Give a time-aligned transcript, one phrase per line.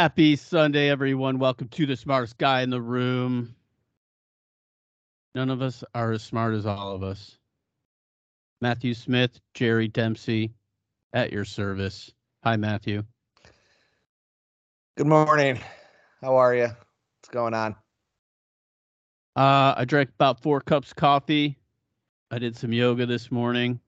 [0.00, 1.38] Happy Sunday, everyone.
[1.38, 3.54] Welcome to the smartest guy in the room.
[5.34, 7.36] None of us are as smart as all of us.
[8.62, 10.54] Matthew Smith, Gerry Dempsey,
[11.12, 12.14] at your service.
[12.44, 13.02] Hi, Matthew.
[14.96, 15.60] Good morning.
[16.22, 16.68] How are you?
[16.68, 17.76] What's going on?
[19.36, 21.58] Uh, I drank about four cups of coffee.
[22.30, 23.78] I did some yoga this morning.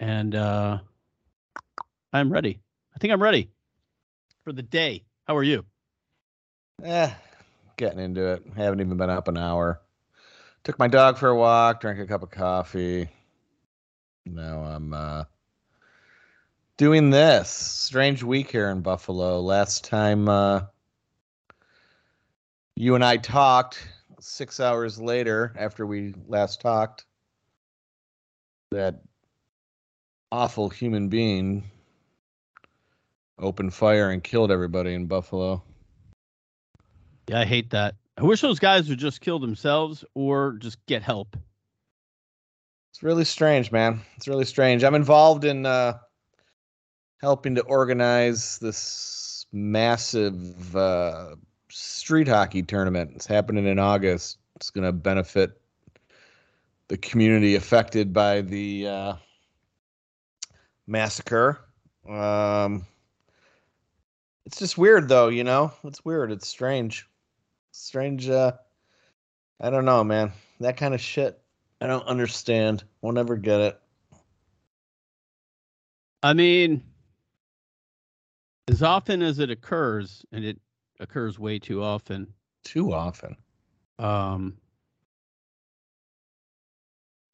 [0.00, 0.78] And uh,
[2.14, 2.62] I'm ready.
[2.94, 3.50] I think I'm ready
[4.44, 5.04] for the day.
[5.26, 5.64] How are you?
[6.82, 7.10] Eh,
[7.76, 8.42] getting into it.
[8.54, 9.80] Haven't even been up an hour.
[10.62, 13.08] Took my dog for a walk, drank a cup of coffee.
[14.26, 15.24] Now I'm uh,
[16.76, 17.48] doing this.
[17.48, 19.40] Strange week here in Buffalo.
[19.40, 20.62] Last time uh,
[22.76, 23.86] you and I talked,
[24.20, 27.04] six hours later after we last talked,
[28.70, 29.02] that
[30.32, 31.70] awful human being
[33.38, 35.62] opened fire and killed everybody in Buffalo.
[37.28, 37.94] Yeah, I hate that.
[38.16, 41.36] I wish those guys would just kill themselves or just get help.
[42.90, 44.00] It's really strange, man.
[44.16, 44.84] It's really strange.
[44.84, 45.98] I'm involved in uh,
[47.20, 51.34] helping to organize this massive uh,
[51.70, 53.10] street hockey tournament.
[53.16, 54.38] It's happening in August.
[54.56, 55.60] It's going to benefit
[56.86, 59.14] the community affected by the uh,
[60.86, 61.58] massacre.
[62.08, 62.86] Um,
[64.46, 65.28] it's just weird, though.
[65.28, 66.32] You know, it's weird.
[66.32, 67.08] It's strange.
[67.72, 68.28] Strange.
[68.28, 68.52] Uh,
[69.60, 70.32] I don't know, man.
[70.60, 71.40] That kind of shit.
[71.80, 72.84] I don't understand.
[73.02, 73.80] We'll never get it.
[76.22, 76.82] I mean,
[78.68, 80.58] as often as it occurs, and it
[81.00, 82.32] occurs way too often.
[82.64, 83.36] Too often.
[83.98, 84.56] Um,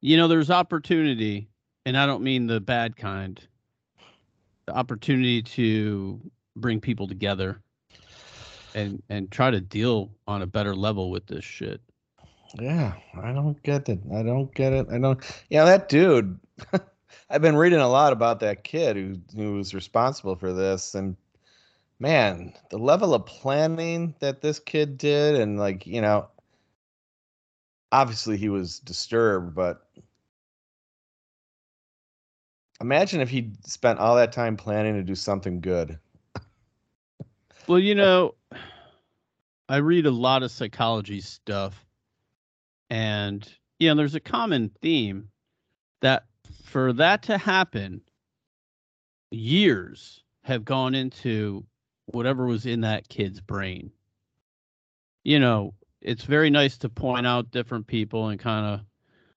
[0.01, 1.49] you know, there's opportunity,
[1.87, 3.41] and I don't mean the bad kind.
[4.67, 6.21] The opportunity to
[6.61, 7.61] bring people together
[8.75, 11.81] and and try to deal on a better level with this shit.
[12.59, 14.01] Yeah, I don't get it.
[14.13, 14.89] I don't get it.
[14.91, 15.21] I don't.
[15.51, 16.39] Yeah, that dude.
[17.31, 21.17] I've been reading a lot about that kid who who was responsible for this, and
[21.99, 26.29] man, the level of planning that this kid did, and like you know,
[27.93, 29.87] obviously he was disturbed, but
[32.81, 35.99] imagine if he spent all that time planning to do something good.
[37.71, 38.35] Well, you know,
[39.69, 41.87] I read a lot of psychology stuff,
[42.91, 43.49] and
[43.79, 45.29] you know, there's a common theme
[46.01, 46.25] that
[46.65, 48.01] for that to happen,
[49.31, 51.65] years have gone into
[52.07, 53.93] whatever was in that kid's brain.
[55.23, 58.81] You know, it's very nice to point out different people and kind of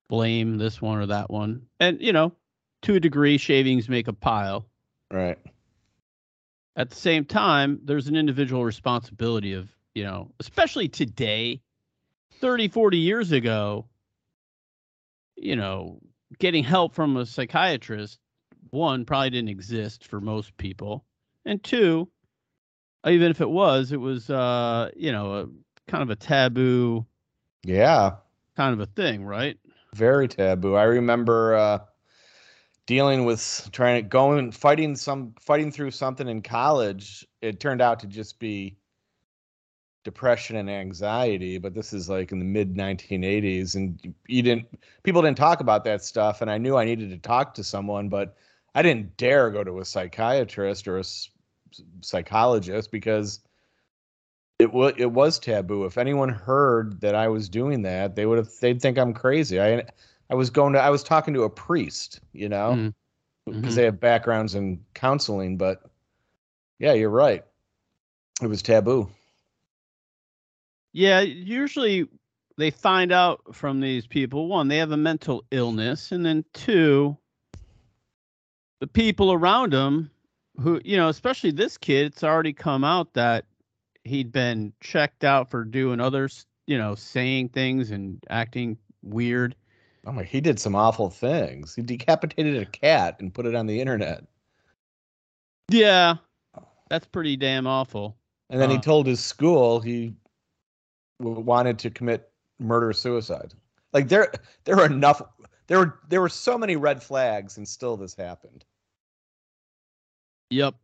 [0.10, 1.68] blame this one or that one.
[1.80, 2.34] And, you know,
[2.82, 4.66] to a degree, shavings make a pile.
[5.12, 5.38] Right.
[6.76, 11.62] At the same time, there's an individual responsibility of, you know, especially today,
[12.40, 13.88] 30, 40 years ago,
[15.36, 16.00] you know,
[16.40, 18.20] getting help from a psychiatrist,
[18.72, 21.06] one, probably didn't exist for most people.
[21.46, 22.10] And two,
[23.06, 27.06] even if it was, it was, uh, you know, a kind of a taboo
[27.64, 28.18] Yeah.
[28.56, 29.58] kind of a thing, right?
[29.94, 30.76] Very taboo.
[30.76, 31.80] I remember uh,
[32.86, 37.26] dealing with trying to go and fighting some fighting through something in college.
[37.42, 38.78] It turned out to just be
[40.04, 44.68] depression and anxiety, but this is like in the mid 1980s, and you- you didn't
[45.04, 48.10] people didn't talk about that stuff, and I knew I needed to talk to someone,
[48.10, 48.36] but
[48.76, 51.04] I didn't dare go to a psychiatrist or a
[52.02, 53.40] psychologist because
[54.60, 55.86] it was it was taboo.
[55.86, 59.60] If anyone heard that I was doing that, they would have they'd think I'm crazy.
[59.62, 59.84] I
[60.30, 62.94] I was going to I was talking to a priest, you know, Mm.
[63.46, 63.75] because Mhm.
[63.75, 65.84] they have backgrounds in counseling, but
[66.80, 67.44] yeah, you're right.
[68.42, 69.10] It was taboo.
[70.94, 72.08] Yeah, usually
[72.58, 77.18] they find out from these people one, they have a mental illness, and then two,
[78.80, 80.12] the people around them
[80.60, 83.46] who, you know, especially this kid, it's already come out that
[84.04, 89.56] he'd been checked out for doing others, you know, saying things and acting weird.
[90.06, 91.76] Oh my, he did some awful things.
[91.76, 94.26] He decapitated a cat and put it on the internet.
[95.70, 96.16] Yeah,
[96.90, 98.18] that's pretty damn awful.
[98.50, 98.82] And then he Uh.
[98.82, 100.14] told his school he
[101.20, 102.30] wanted to commit
[102.60, 103.54] murder suicide.
[103.94, 104.32] Like there
[104.66, 105.22] there were enough
[105.68, 108.66] there were there were so many red flags and still this happened.
[110.50, 110.76] Yep.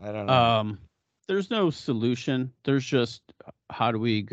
[0.00, 0.32] I don't know.
[0.32, 0.78] Um,
[1.26, 2.52] there's no solution.
[2.64, 3.22] There's just
[3.70, 4.28] how do we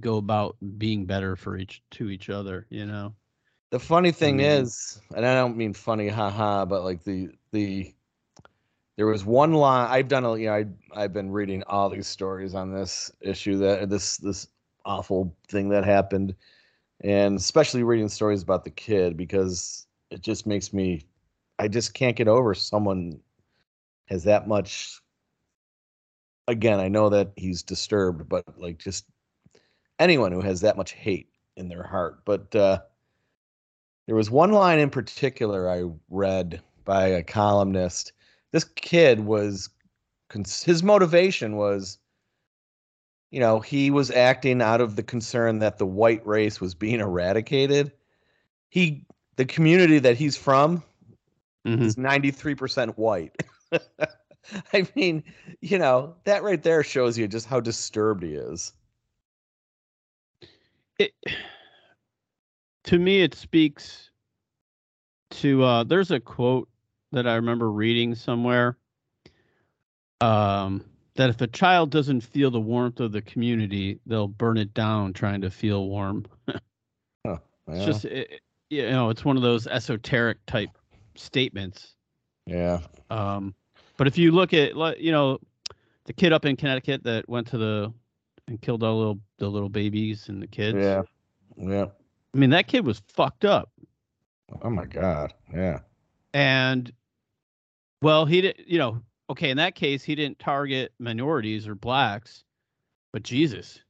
[0.00, 3.14] go, about being better for each to each other, you know?
[3.70, 7.94] The funny thing mean- is, and I don't mean funny, haha, but like the the
[8.96, 10.64] there was one line I've done a you know I
[10.94, 14.48] I've been reading all these stories on this issue that this this
[14.84, 16.34] awful thing that happened
[17.02, 21.06] and especially reading stories about the kid because it just makes me
[21.58, 23.20] I just can't get over someone
[24.08, 25.00] has that much
[26.48, 29.06] again I know that he's disturbed but like just
[29.98, 32.78] anyone who has that much hate in their heart but uh
[34.06, 38.12] there was one line in particular I read by a columnist.
[38.52, 39.70] This kid was
[40.62, 41.98] his motivation was
[43.30, 47.00] you know he was acting out of the concern that the white race was being
[47.00, 47.92] eradicated.
[48.68, 49.06] He
[49.36, 50.82] the community that he's from
[51.66, 51.82] mm-hmm.
[51.82, 53.42] is 93% white.
[54.72, 55.24] I mean
[55.60, 58.72] you know that right there shows you just how disturbed he is
[60.98, 61.12] it
[62.84, 64.10] to me it speaks
[65.30, 66.68] to uh there's a quote
[67.14, 68.76] that I remember reading somewhere.
[70.20, 70.84] Um,
[71.16, 75.12] that if a child doesn't feel the warmth of the community, they'll burn it down
[75.12, 76.26] trying to feel warm.
[77.24, 77.38] oh,
[77.68, 80.70] It's just, it, you know, it's one of those esoteric type
[81.14, 81.94] statements.
[82.46, 82.80] Yeah.
[83.10, 83.54] Um,
[83.96, 85.38] but if you look at, you know,
[86.06, 87.92] the kid up in Connecticut that went to the
[88.48, 90.78] and killed all the little the little babies and the kids.
[90.78, 91.02] Yeah.
[91.56, 91.86] Yeah.
[92.34, 93.70] I mean, that kid was fucked up.
[94.62, 95.32] Oh my god.
[95.52, 95.80] Yeah.
[96.32, 96.92] And
[98.02, 99.00] well, he did, you know,
[99.30, 102.44] okay, in that case, he didn't target minorities or blacks,
[103.12, 103.80] but Jesus,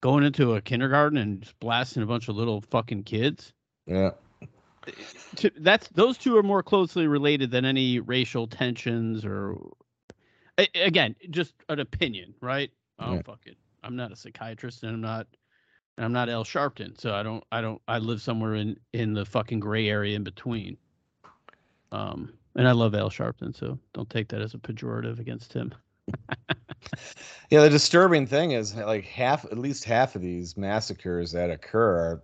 [0.00, 3.52] going into a kindergarten and just blasting a bunch of little fucking kids.
[3.86, 4.10] Yeah.
[5.58, 9.56] That's those two are more closely related than any racial tensions or
[10.74, 12.70] again, just an opinion, right?
[12.98, 13.22] Oh yeah.
[13.22, 13.56] fuck it.
[13.82, 15.26] I'm not a psychiatrist and I'm not
[15.96, 19.12] and I'm not Al Sharpton, so I don't I don't I live somewhere in in
[19.12, 20.76] the fucking gray area in between.
[21.92, 25.72] Um and I love Al Sharpton, so don't take that as a pejorative against him.
[27.50, 31.96] yeah, the disturbing thing is like half, at least half of these massacres that occur
[31.96, 32.22] are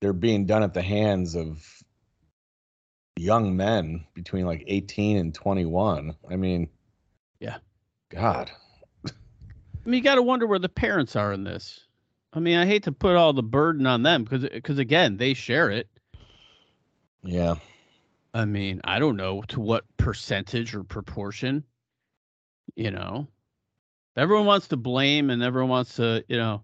[0.00, 1.66] they're being done at the hands of
[3.16, 6.14] young men between like 18 and 21.
[6.30, 6.68] I mean,
[7.40, 7.58] yeah,
[8.10, 8.50] God.
[9.84, 11.80] I mean, you got to wonder where the parents are in this.
[12.32, 15.34] I mean, I hate to put all the burden on them because, because again, they
[15.34, 15.88] share it.
[17.22, 17.56] Yeah.
[18.32, 21.64] I mean, I don't know to what percentage or proportion,
[22.74, 23.28] you know.
[24.16, 26.62] Everyone wants to blame and everyone wants to, you know,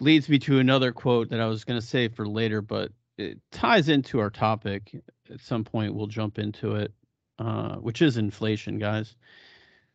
[0.00, 3.38] leads me to another quote that I was going to say for later, but it
[3.50, 4.94] ties into our topic.
[5.30, 6.92] At some point, we'll jump into it,
[7.38, 9.16] uh, which is inflation, guys.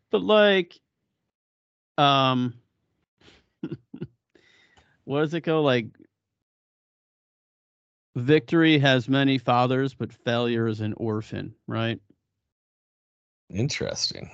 [0.09, 0.79] But like,
[2.01, 2.53] um,
[5.03, 5.61] what does it go?
[5.61, 5.87] Like,
[8.15, 11.99] victory has many fathers, but failure is an orphan, right?
[13.49, 14.29] Interesting.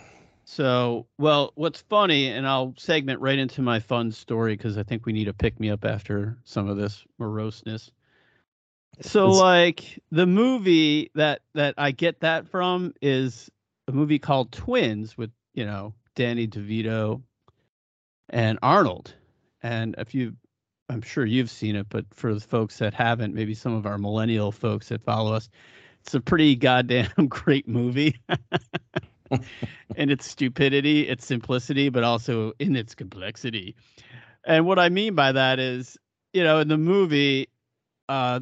[0.46, 5.06] So, well, what's funny, and I'll segment right into my fun story because I think
[5.06, 7.92] we need to pick me up after some of this moroseness.
[9.02, 9.38] So, it's...
[9.38, 13.52] like the movie that that I get that from is
[13.90, 17.22] a movie called Twins with you know Danny DeVito
[18.30, 19.14] and Arnold.
[19.62, 20.36] And if you
[20.90, 23.98] I'm sure you've seen it, but for the folks that haven't, maybe some of our
[23.98, 25.50] millennial folks that follow us,
[26.02, 28.16] it's a pretty goddamn great movie.
[29.98, 33.76] and its stupidity, its simplicity, but also in its complexity.
[34.46, 35.98] And what I mean by that is,
[36.32, 37.50] you know, in the movie,
[38.08, 38.40] uh,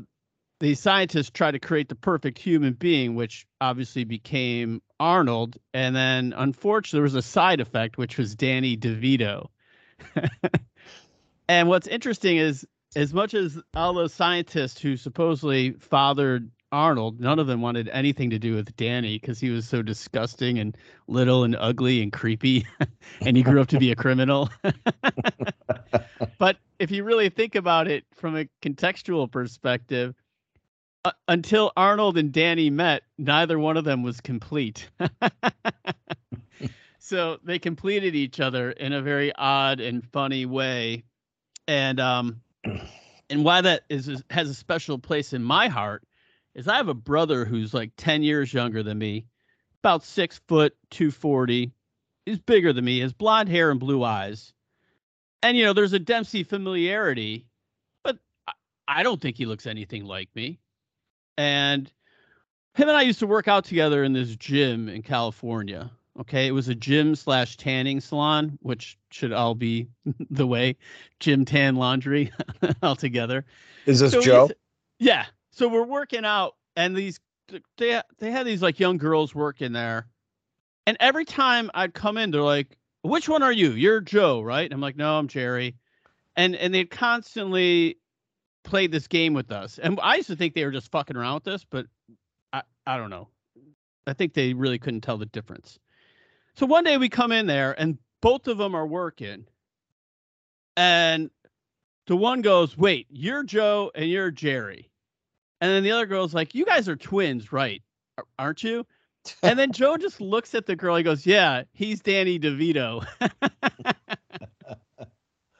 [0.60, 5.58] the scientists try to create the perfect human being, which obviously became Arnold.
[5.74, 9.48] And then, unfortunately, there was a side effect, which was Danny DeVito.
[11.47, 17.39] And what's interesting is, as much as all those scientists who supposedly fathered Arnold, none
[17.39, 20.75] of them wanted anything to do with Danny because he was so disgusting and
[21.07, 22.65] little and ugly and creepy,
[23.21, 24.49] and he grew up to be a criminal.
[26.39, 30.15] but if you really think about it from a contextual perspective,
[31.03, 34.89] uh, until Arnold and Danny met, neither one of them was complete.
[37.05, 41.03] So they completed each other in a very odd and funny way
[41.67, 42.41] and um
[43.29, 46.03] and why that is, is has a special place in my heart
[46.55, 49.25] is I have a brother who's like 10 years younger than me,
[49.83, 51.71] about six foot, 240.
[52.25, 54.53] He's bigger than me, has blonde hair and blue eyes.
[55.43, 57.45] And, you know, there's a Dempsey familiarity,
[58.03, 58.17] but
[58.88, 60.59] I don't think he looks anything like me.
[61.38, 61.91] And
[62.74, 65.91] him and I used to work out together in this gym in California.
[66.17, 69.88] Okay, it was a gym slash tanning salon, which should all be
[70.29, 70.77] the way
[71.19, 72.31] gym tan laundry
[72.84, 73.45] altogether.
[73.86, 74.50] Is this so Joe?
[75.00, 75.25] Yeah.
[75.51, 77.19] So we're working out, and these
[77.77, 80.07] they they had these like young girls working there,
[80.88, 83.72] and every time I'd come in, they're like, "Which one are you?
[83.72, 85.75] You're Joe, right?" And I'm like, "No, I'm Gerry,"
[86.36, 87.98] and and they'd constantly
[88.63, 91.36] played this game with us, and I used to think they were just fucking around
[91.36, 91.86] with us, but
[92.51, 93.29] I I don't know.
[94.07, 95.79] I think they really couldn't tell the difference.
[96.57, 99.45] So one day we come in there, and both of them are working,
[100.77, 101.29] and
[102.07, 104.89] the one goes, "Wait, you're Joe and you're Gerry,"
[105.59, 107.81] and then the other girl's like, "You guys are twins, right?
[108.39, 108.85] Aren't you?"
[109.41, 110.95] And then Joe just looks at the girl.
[110.95, 113.05] He goes, "Yeah, he's Danny DeVito."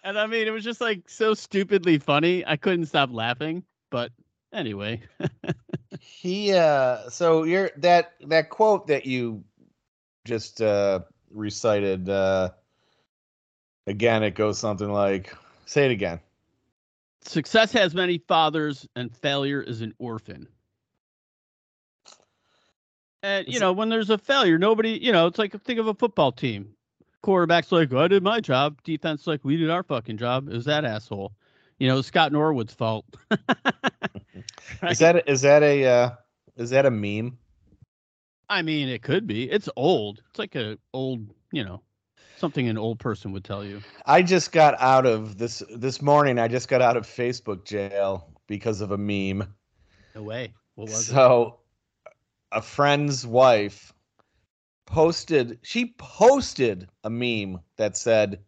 [0.03, 2.45] and I mean, it was just like so stupidly funny.
[2.45, 3.63] I couldn't stop laughing.
[3.89, 4.11] But
[4.53, 5.01] anyway,
[5.99, 9.43] He uh so you're that that quote that you
[10.25, 11.00] just uh
[11.32, 12.50] recited uh
[13.88, 15.34] again it goes something like
[15.65, 16.20] say it again.
[17.22, 20.48] success has many fathers, and failure is an orphan.
[23.24, 25.94] And you know, when there's a failure, nobody, you know, it's like think of a
[25.96, 26.75] football team.
[27.24, 28.82] Quarterback's like, I did my job.
[28.84, 30.48] Defense like, we did our fucking job.
[30.48, 31.34] It was that asshole.
[31.79, 33.05] You know, Scott Norwood's fault.
[34.89, 36.10] Is that is that a uh
[36.58, 37.38] is that a meme?
[38.49, 39.49] I mean, it could be.
[39.49, 40.21] It's old.
[40.29, 41.81] It's like a old, you know,
[42.37, 43.81] something an old person would tell you.
[44.05, 48.29] I just got out of this this morning I just got out of Facebook jail
[48.47, 49.47] because of a meme.
[50.13, 50.53] No way.
[50.75, 51.13] What was it?
[51.13, 51.59] so
[52.51, 53.93] a friend's wife
[54.85, 58.39] posted she posted a meme that said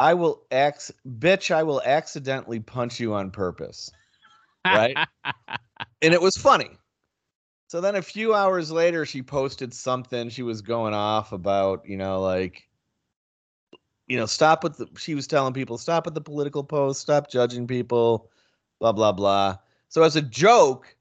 [0.00, 3.90] I will ax bitch I will accidentally punch you on purpose.
[4.64, 4.96] right?
[6.00, 6.68] And it was funny.
[7.72, 11.96] So then a few hours later she posted something she was going off about, you
[11.96, 12.68] know, like
[14.06, 17.30] you know, stop with the she was telling people stop with the political post, stop
[17.30, 18.28] judging people,
[18.78, 19.56] blah blah blah.
[19.88, 20.94] So as a joke,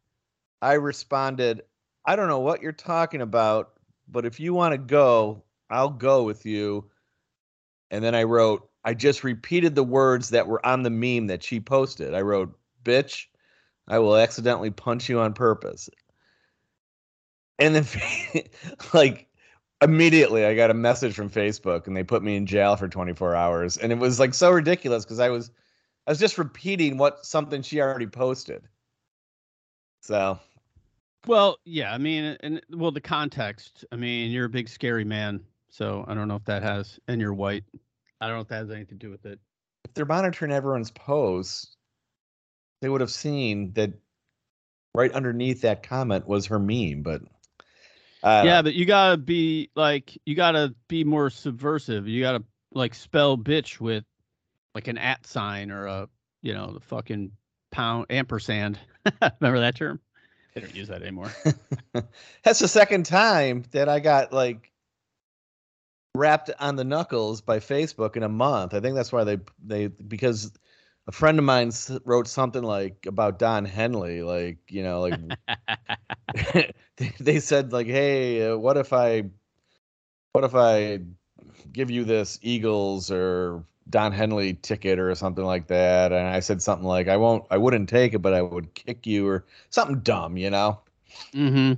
[0.61, 1.63] I responded,
[2.05, 3.73] I don't know what you're talking about,
[4.07, 6.89] but if you want to go, I'll go with you.
[7.89, 11.43] And then I wrote, I just repeated the words that were on the meme that
[11.43, 12.13] she posted.
[12.13, 13.25] I wrote, bitch,
[13.89, 15.89] I will accidentally punch you on purpose.
[17.61, 17.85] And then,
[18.93, 19.27] like,
[19.81, 23.35] immediately I got a message from Facebook and they put me in jail for 24
[23.35, 23.77] hours.
[23.77, 25.51] And it was like so ridiculous because I was,
[26.07, 28.63] I was just repeating what something she already posted.
[30.01, 30.39] So
[31.27, 33.85] Well, yeah, I mean, and well, the context.
[33.91, 37.21] I mean, you're a big scary man, so I don't know if that has, and
[37.21, 37.63] you're white.
[38.19, 39.39] I don't know if that has anything to do with it.
[39.85, 41.75] if they're monitoring everyone's posts,
[42.81, 43.91] they would have seen that
[44.95, 47.03] right underneath that comment was her meme.
[47.03, 47.21] But
[48.23, 48.63] yeah, know.
[48.63, 52.07] but you gotta be like, you gotta be more subversive.
[52.07, 54.03] You gotta like spell bitch with
[54.75, 56.09] like an at sign or a,
[56.41, 57.31] you know, the fucking
[57.71, 58.79] pound ampersand.
[59.41, 59.99] Remember that term?
[60.53, 61.31] They don't use that anymore.
[62.43, 64.71] that's the second time that I got like
[66.15, 68.73] rapped on the knuckles by Facebook in a month.
[68.73, 70.51] I think that's why they they because
[71.07, 71.71] a friend of mine
[72.05, 75.19] wrote something like about Don Henley, like you know, like
[77.19, 79.23] they, said like, hey, uh, what if I,
[80.33, 80.99] what if I
[81.71, 86.11] give you this Eagles or Don Henley ticket or something like that?
[86.11, 89.05] And I said something like, I won't, I wouldn't take it, but I would kick
[89.05, 90.79] you or something dumb, you know.
[91.33, 91.73] mm-hmm.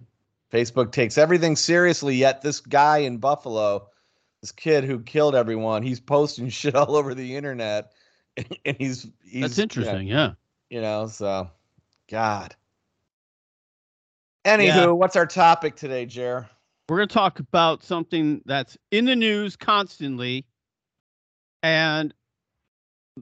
[0.51, 3.87] Facebook takes everything seriously, yet this guy in Buffalo,
[4.41, 7.93] this kid who killed everyone, he's posting shit all over the internet,
[8.65, 10.07] and he's, he's That's you know, interesting.
[10.07, 10.31] Yeah.
[10.69, 11.49] You know, so
[12.09, 12.55] God.
[14.45, 14.85] Anywho, Yeah.
[14.87, 16.49] what's our topic today, Jer?
[16.89, 20.45] We're going to talk about something that's in the news constantly.
[21.61, 22.13] And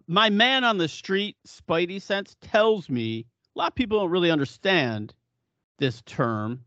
[0.07, 3.25] my man on the street, Spidey Sense, tells me
[3.55, 5.13] a lot of people don't really understand
[5.77, 6.63] this term,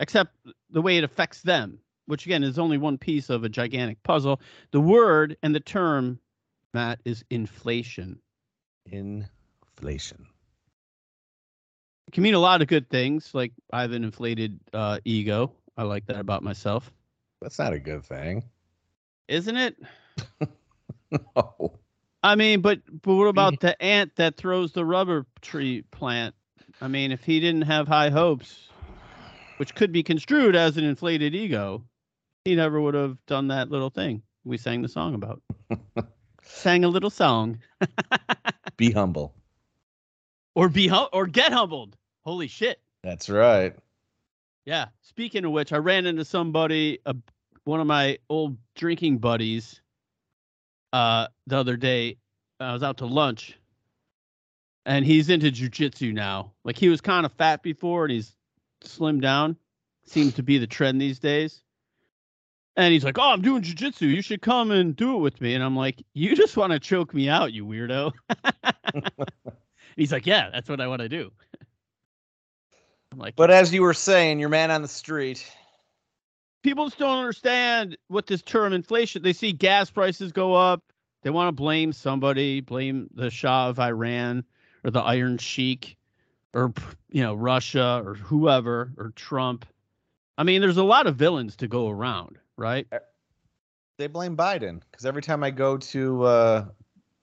[0.00, 0.34] except
[0.70, 4.40] the way it affects them, which again is only one piece of a gigantic puzzle.
[4.72, 6.18] The word and the term,
[6.74, 8.18] Matt, is inflation.
[8.86, 10.26] Inflation.
[12.08, 15.52] It can mean a lot of good things, like I have an inflated uh, ego.
[15.76, 16.92] I like that about myself.
[17.40, 18.44] That's not a good thing.
[19.28, 19.76] Isn't it?
[21.36, 21.78] No.
[22.24, 26.34] I mean, but but what about the ant that throws the rubber tree plant?
[26.80, 28.68] I mean, if he didn't have high hopes,
[29.58, 31.84] which could be construed as an inflated ego,
[32.44, 35.40] he never would have done that little thing we sang the song about.
[36.44, 37.58] sang a little song,
[38.76, 39.34] Be humble.
[40.54, 41.96] or be hum- or get humbled.
[42.22, 42.80] Holy shit!
[43.02, 43.74] That's right.
[44.64, 44.86] Yeah.
[45.02, 47.12] Speaking of which, I ran into somebody, uh,
[47.64, 49.80] one of my old drinking buddies,
[50.92, 52.16] uh, the other day.
[52.60, 53.58] I was out to lunch,
[54.86, 56.52] and he's into jujitsu now.
[56.64, 58.34] Like he was kind of fat before, and he's
[58.82, 59.56] slimmed down.
[60.06, 61.62] Seems to be the trend these days.
[62.76, 64.02] And he's like, "Oh, I'm doing jujitsu.
[64.02, 66.78] You should come and do it with me." And I'm like, "You just want to
[66.80, 68.12] choke me out, you weirdo."
[69.96, 71.30] he's like, "Yeah, that's what I want to do."
[73.12, 75.48] I'm like, But as you were saying, your man on the street.
[76.64, 79.22] people just don't understand what this term inflation.
[79.22, 80.82] They see gas prices go up.
[81.22, 84.44] They want to blame somebody, blame the Shah of Iran
[84.82, 85.96] or the Iron Sheik
[86.52, 86.72] or
[87.10, 89.64] you know Russia or whoever or Trump.
[90.36, 92.86] I mean, there's a lot of villains to go around, right?
[93.96, 96.64] They blame Biden because every time I go to uh,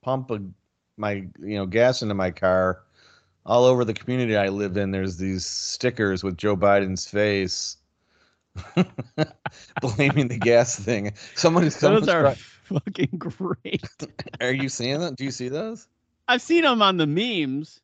[0.02, 0.40] pump a,
[0.96, 2.82] my you know gas into my car,
[3.44, 7.76] all over the community I live in, there's these stickers with Joe Biden's face,
[9.80, 11.12] blaming the gas thing.
[11.34, 13.84] Someone, Those someone's are fucking great.
[14.40, 15.14] are you seeing them?
[15.14, 15.88] Do you see those?
[16.28, 17.80] I've seen them on the memes.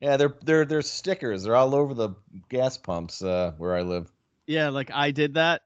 [0.00, 1.44] Yeah, they're they're they're stickers.
[1.44, 2.10] They're all over the
[2.48, 4.10] gas pumps uh, where I live.
[4.48, 5.62] Yeah, like I did that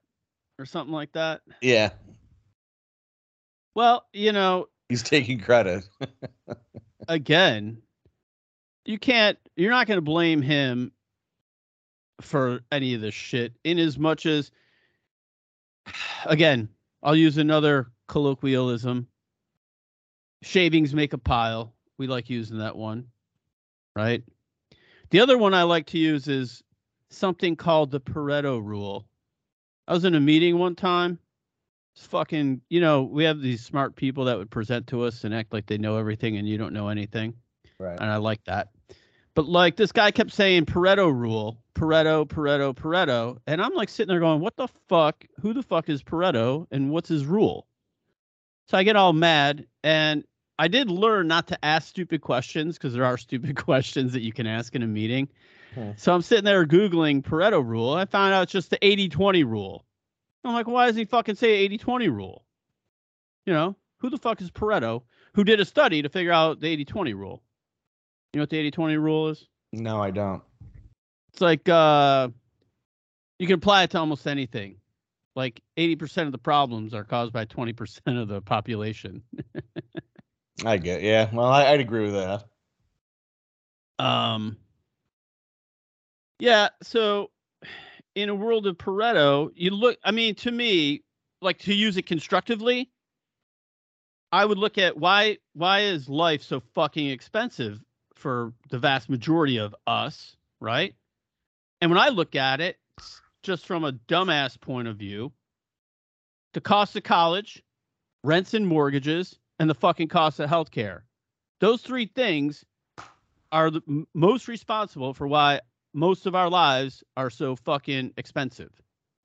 [0.59, 1.43] or something like that.
[1.63, 1.91] Yeah,
[3.77, 5.89] Well, you know, he's taking credit.
[7.09, 7.81] again,
[8.85, 10.91] you can't you're not going to blame him
[12.21, 14.51] for any of this shit in as much as
[16.27, 16.69] again,
[17.05, 19.07] I'll use another colloquialism.
[20.43, 21.73] Shavings make a pile.
[21.99, 23.07] We like using that one,
[23.95, 24.25] right?
[25.11, 26.65] The other one I like to use is
[27.13, 29.07] something called the Pareto rule.
[29.89, 31.19] I was in a meeting one time.
[31.95, 35.35] It's fucking, you know, we have these smart people that would present to us and
[35.35, 37.35] act like they know everything and you don't know anything
[37.79, 37.99] Right.
[38.01, 38.69] and I like that.
[39.35, 44.09] But like this guy kept saying Pareto rule, Pareto, Pareto, Pareto, and I'm like sitting
[44.09, 45.25] there going, "What the fuck?
[45.41, 47.67] Who the fuck is Pareto, and what's his rule?"
[48.69, 50.25] So I get all mad, and
[50.59, 54.33] I did learn not to ask stupid questions because there are stupid questions that you
[54.33, 55.29] can ask in a meeting.
[55.75, 55.91] Hmm.
[55.97, 57.93] So I'm sitting there googling Pareto rule.
[57.93, 59.85] I found out it's just the 80-20 rule.
[60.45, 62.45] I'm like, why does he fucking say 80-20 rule?
[63.47, 65.03] You know, who the fuck is Pareto?
[65.35, 67.43] Who did a study to figure out the 80-20 rule?
[68.33, 69.47] You know what the 80 20 rule is?
[69.73, 70.43] No, I don't.
[71.33, 72.29] It's like uh,
[73.39, 74.77] you can apply it to almost anything.
[75.35, 79.23] Like 80% of the problems are caused by 20% of the population.
[80.65, 81.03] I get.
[81.03, 81.29] Yeah.
[81.33, 82.45] Well, I, I'd agree with that.
[83.99, 84.57] Um,
[86.43, 86.71] yeah.
[86.83, 87.31] So
[88.17, 91.05] in a world of Pareto, you look, I mean, to me,
[91.41, 92.91] like to use it constructively,
[94.33, 97.81] I would look at why why is life so fucking expensive
[98.17, 100.97] for the vast majority of us, right?
[101.81, 102.77] And when I look at it,
[103.45, 105.33] just from a dumbass point of view,
[106.55, 107.63] the cost of college,
[108.25, 111.03] rents and mortgages, and the fucking cost of healthcare.
[111.61, 112.65] Those three things
[113.53, 115.61] are the most responsible for why
[115.93, 118.71] most of our lives are so fucking expensive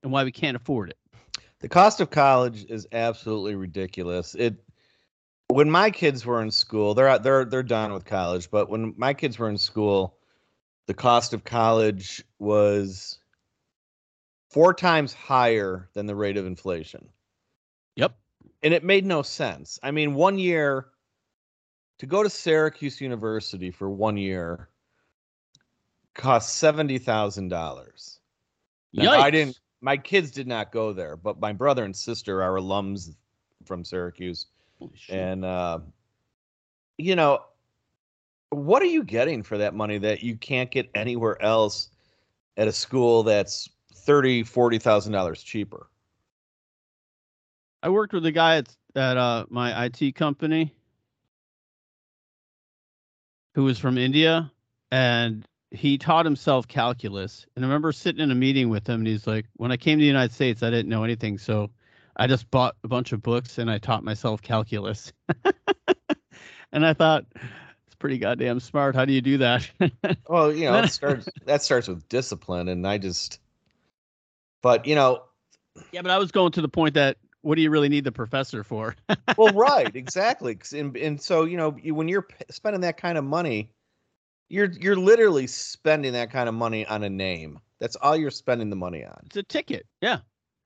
[0.04, 0.98] and why we can't afford it.
[1.60, 4.36] The cost of college is absolutely ridiculous.
[4.36, 4.64] It
[5.50, 8.94] when my kids were in school, they're out- they're they're done with college, but when
[8.98, 10.18] my kids were in school,
[10.88, 13.20] the cost of college was
[14.50, 17.10] four times higher than the rate of inflation.
[17.96, 18.18] Yep.
[18.64, 19.80] And it made no sense.
[19.82, 20.88] I mean, one year
[22.00, 24.70] to go to Syracuse University for one year
[26.18, 28.20] cost seventy thousand dollars.
[29.22, 33.16] I didn't- My kids did not go there, but my brother and sister are alums
[33.66, 34.48] from Syracuse,
[35.10, 35.80] and uh,
[36.98, 37.46] you know,
[38.50, 41.90] what are you getting for that money that you can't get anywhere else
[42.58, 45.88] at a school that's thirty, forty thousand dollars cheaper?
[47.84, 50.74] I worked with a guy at, at uh, my IT company
[53.54, 54.52] who was from India
[54.92, 57.46] and he taught himself calculus.
[57.56, 59.98] And I remember sitting in a meeting with him and he's like, when I came
[59.98, 61.38] to the United States, I didn't know anything.
[61.38, 61.70] So
[62.16, 65.12] I just bought a bunch of books and I taught myself calculus.
[66.72, 67.26] and I thought,
[67.86, 68.96] it's pretty goddamn smart.
[68.96, 69.70] How do you do that?
[70.30, 73.40] Well, you know, it starts that starts with discipline, and I just,
[74.62, 75.24] but you know,
[75.94, 78.12] yeah, but I was going to the point that what do you really need the
[78.12, 78.96] professor for?
[79.38, 83.24] well, right, exactly, and and so you know, when you're p- spending that kind of
[83.24, 83.72] money,
[84.50, 87.60] you're you're literally spending that kind of money on a name.
[87.80, 89.20] That's all you're spending the money on.
[89.26, 89.86] it's a ticket.
[90.02, 90.20] Yeah.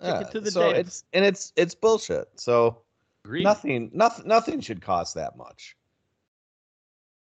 [0.03, 2.27] Ticket to the so it's and it's it's bullshit.
[2.37, 2.81] So
[3.25, 3.43] Agreed.
[3.43, 5.75] nothing, nothing, nothing should cost that much.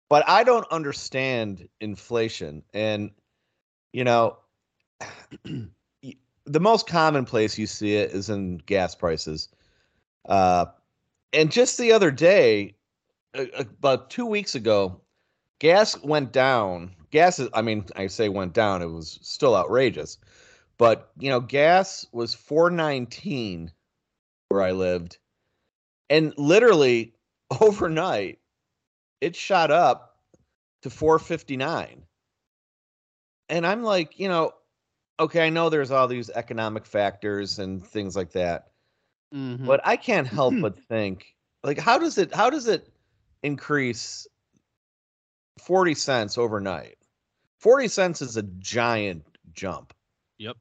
[0.08, 3.10] But I don't understand inflation, and
[3.92, 4.38] you know,
[5.44, 9.48] the most common place you see it is in gas prices.
[10.26, 10.66] Uh,
[11.32, 12.74] and just the other day,
[13.34, 15.01] uh, about two weeks ago,
[15.62, 17.48] gas went down gas is.
[17.54, 18.82] I mean, I say went down.
[18.82, 20.18] It was still outrageous,
[20.78, 23.70] but you know, gas was four nineteen
[24.48, 25.18] where I lived,
[26.10, 27.14] and literally
[27.60, 28.40] overnight,
[29.20, 30.18] it shot up
[30.82, 32.02] to four fifty nine.
[33.48, 34.54] And I'm like, you know,
[35.20, 38.70] okay, I know there's all these economic factors and things like that,
[39.32, 39.66] Mhm.
[39.66, 42.88] but I can't help but think, like, how does it how does it
[43.42, 44.26] increase
[45.58, 46.96] forty cents overnight?
[47.58, 49.94] Forty cents is a giant jump.
[50.38, 50.56] Yep.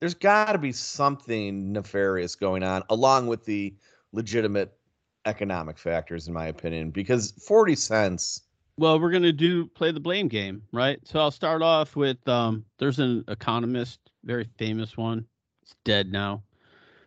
[0.00, 3.74] There's got to be something nefarious going on, along with the
[4.12, 4.78] legitimate
[5.26, 8.42] economic factors, in my opinion, because forty cents.
[8.76, 11.00] Well, we're gonna do play the blame game, right?
[11.04, 15.26] So I'll start off with um, there's an economist, very famous one.
[15.62, 16.44] It's dead now,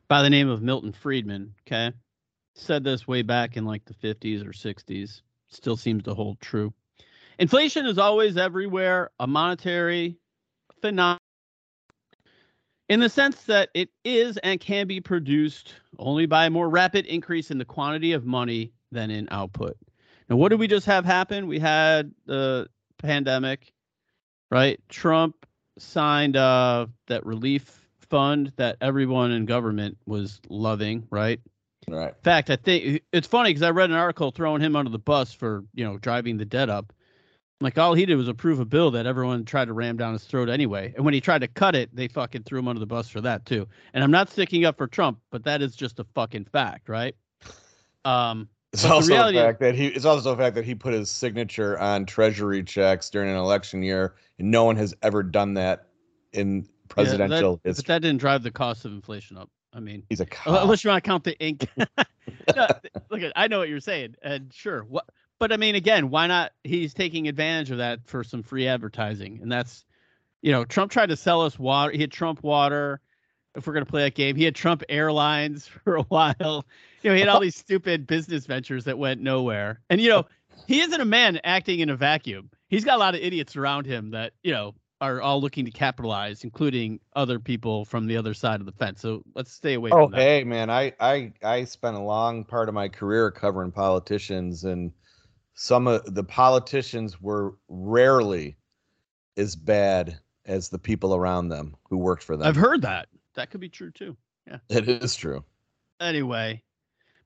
[0.08, 1.54] by the name of Milton Friedman.
[1.66, 1.94] Okay,
[2.56, 5.22] said this way back in like the 50s or 60s.
[5.52, 6.74] Still seems to hold true.
[7.40, 10.18] Inflation is always everywhere, a monetary
[10.82, 11.18] phenomenon.
[12.90, 17.06] In the sense that it is and can be produced only by a more rapid
[17.06, 19.78] increase in the quantity of money than in output.
[20.30, 21.48] Now, what did we just have happen?
[21.48, 23.74] We had the pandemic,
[24.50, 24.80] right?
[24.90, 25.46] Trump
[25.78, 31.40] signed uh, that relief fund that everyone in government was loving, right?
[31.88, 32.10] Right.
[32.10, 35.00] In fact, I think it's funny because I read an article throwing him under the
[35.00, 36.94] bus for you know driving the debt up.
[37.60, 40.24] Like all he did was approve a bill that everyone tried to ram down his
[40.24, 40.94] throat anyway.
[40.96, 43.22] And when he tried to cut it, they fucking threw him under the bus for
[43.22, 43.68] that too.
[43.94, 47.16] And I'm not sticking up for Trump, but that is just a fucking fact, right?
[48.04, 49.88] Um, It's also the, reality fact that he.
[49.88, 54.16] It's also fact that he put his signature on treasury checks during an election year,
[54.40, 55.88] and no one has ever done that
[56.32, 59.50] in presidential yeah, that, but that didn't drive the cost of inflation up.
[59.74, 60.64] I mean, He's a Uh, cop.
[60.64, 61.68] Unless you want to count the ink.
[62.56, 62.68] No,
[63.10, 65.06] look, at I know what you're saying, and sure, what?
[65.40, 66.52] But I mean, again, why not?
[66.64, 69.86] He's taking advantage of that for some free advertising, and that's,
[70.42, 71.92] you know, Trump tried to sell us water.
[71.92, 73.00] He had Trump water.
[73.56, 76.66] If we're gonna play that game, he had Trump Airlines for a while.
[77.02, 79.82] You know, he had all these stupid business ventures that went nowhere.
[79.90, 80.26] And you know,
[80.68, 82.50] he isn't a man acting in a vacuum.
[82.70, 85.72] He's got a lot of idiots around him that you know are all looking to
[85.72, 89.02] capitalize, including other people from the other side of the fence.
[89.02, 90.22] So let's stay away Oh, from that.
[90.22, 94.94] hey, man, I, I I spent a long part of my career covering politicians, and
[95.56, 98.56] some of the politicians were rarely
[99.38, 102.48] as bad as the people around them who worked for them.
[102.48, 103.10] I've heard that.
[103.34, 104.16] That could be true too.
[104.48, 105.44] Yeah, it is true.
[106.00, 106.64] Anyway,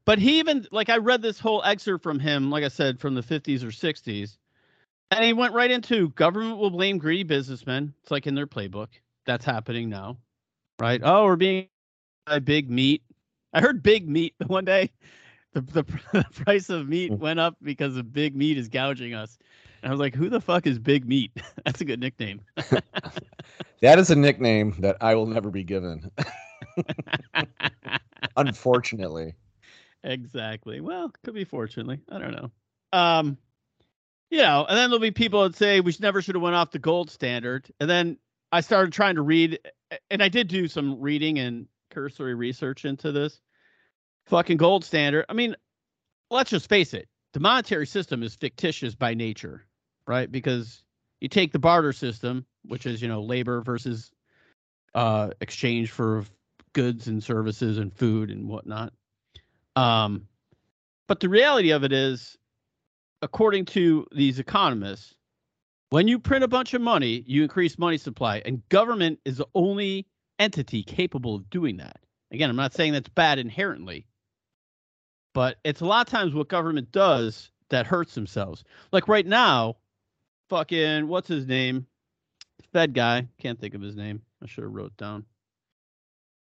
[0.05, 3.15] but he even like I read this whole excerpt from him, like I said, from
[3.15, 4.37] the 50s or 60s,
[5.11, 7.93] and he went right into government will blame greedy businessmen.
[8.01, 8.89] It's like in their playbook.
[9.25, 10.17] That's happening now,
[10.79, 11.01] right?
[11.03, 11.67] Oh, we're being
[12.25, 13.03] by big meat.
[13.53, 14.91] I heard big meat the one day.
[15.53, 19.37] The, the, the price of meat went up because of big meat is gouging us.
[19.81, 21.31] And I was like, who the fuck is big meat?
[21.65, 22.41] That's a good nickname.
[23.81, 26.09] That is a nickname that I will never be given,
[28.35, 29.35] unfortunately.
[30.03, 30.81] Exactly.
[30.81, 31.99] Well, could be fortunately.
[32.09, 32.51] I don't know.
[32.93, 33.37] Um,
[34.29, 36.55] you know, and then there'll be people that say we should never should have went
[36.55, 37.69] off the gold standard.
[37.79, 38.17] And then
[38.51, 39.59] I started trying to read,
[40.09, 43.39] and I did do some reading and cursory research into this
[44.27, 45.25] fucking gold standard.
[45.29, 45.55] I mean,
[46.29, 49.65] let's just face it, the monetary system is fictitious by nature,
[50.07, 50.31] right?
[50.31, 50.83] Because
[51.21, 54.11] you take the barter system, which is you know labor versus
[54.93, 56.25] uh, exchange for
[56.73, 58.93] goods and services and food and whatnot.
[59.75, 60.27] Um,
[61.07, 62.37] but the reality of it is,
[63.25, 65.15] according to these economists,
[65.89, 69.47] when you print a bunch of money, you increase money supply, and government is the
[69.55, 70.05] only
[70.37, 71.97] entity capable of doing that.
[72.31, 74.05] Again, I'm not saying that's bad inherently,
[75.33, 78.63] but it's a lot of times what government does that hurts themselves.
[78.91, 79.77] Like right now,
[80.49, 81.87] fucking what's his name?
[82.73, 84.21] Fed guy, can't think of his name.
[84.43, 85.25] I should have wrote down.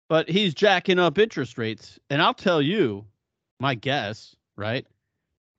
[0.09, 3.05] But he's jacking up interest rates, and I'll tell you,
[3.61, 4.85] my guess, right?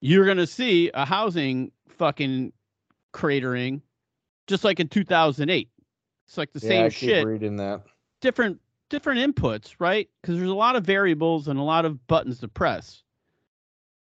[0.00, 2.52] You're gonna see a housing fucking
[3.12, 3.82] cratering,
[4.46, 5.68] just like in 2008.
[6.26, 7.82] It's like the yeah, same I keep shit reading that.
[8.20, 10.08] different different inputs, right?
[10.20, 13.02] Because there's a lot of variables and a lot of buttons to press.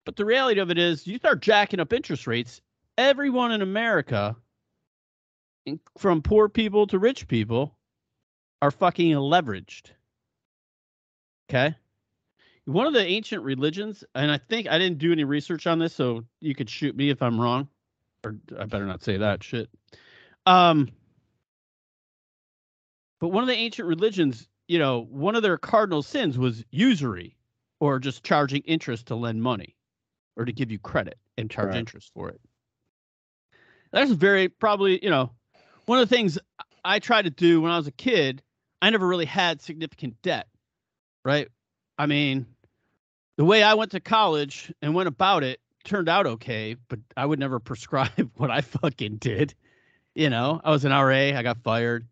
[0.05, 2.61] But the reality of it is, you start jacking up interest rates,
[2.99, 4.37] everyone in America,
[5.99, 7.77] from poor people to rich people,
[8.61, 9.91] are fucking leveraged.
[11.49, 11.77] Okay.
[12.65, 15.95] One of the ancient religions, and I think I didn't do any research on this,
[15.95, 17.69] so you could shoot me if I'm wrong,
[18.25, 19.69] or I better not say that shit.
[20.47, 20.89] Um,
[23.21, 27.37] but one of the ancient religions, you know, one of their cardinal sins was usury
[27.81, 29.77] or just charging interest to lend money
[30.37, 31.79] or to give you credit and charge Right.
[31.79, 32.41] interest for it.
[33.93, 35.31] That's very probably, you know,
[35.87, 36.39] one of the things
[36.85, 38.43] I tried to do when I was a kid.
[38.81, 40.49] I never really had significant debt,
[41.25, 41.49] right?
[42.03, 42.47] I mean,
[43.37, 47.25] the way I went to college and went about it turned out okay, but I
[47.25, 49.55] would never prescribe what I fucking did.
[50.17, 52.09] You know, I was an RA, I got fired.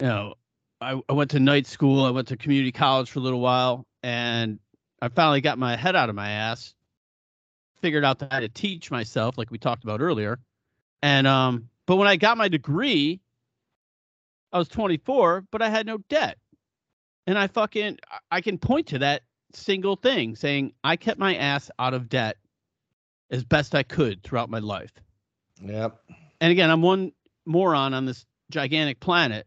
[0.00, 0.34] You know,
[0.80, 3.86] I, I went to night school, I went to community college for a little while,
[4.02, 4.58] and
[5.02, 6.74] I finally got my head out of my ass,
[7.82, 10.38] figured out how to teach myself, like we talked about earlier.
[11.02, 13.20] And um, but when I got my degree,
[14.50, 16.38] I was 24, but I had no debt.
[17.26, 17.98] And I fucking
[18.30, 22.36] I can point to that single thing saying I kept my ass out of debt
[23.30, 24.92] as best I could throughout my life.
[25.62, 25.98] Yep.
[26.40, 27.12] And again, I'm one
[27.46, 29.46] moron on this gigantic planet,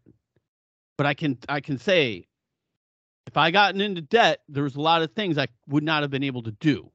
[0.97, 2.27] but I can I can say
[3.27, 6.09] if I gotten into debt, there was a lot of things I would not have
[6.09, 6.89] been able to do.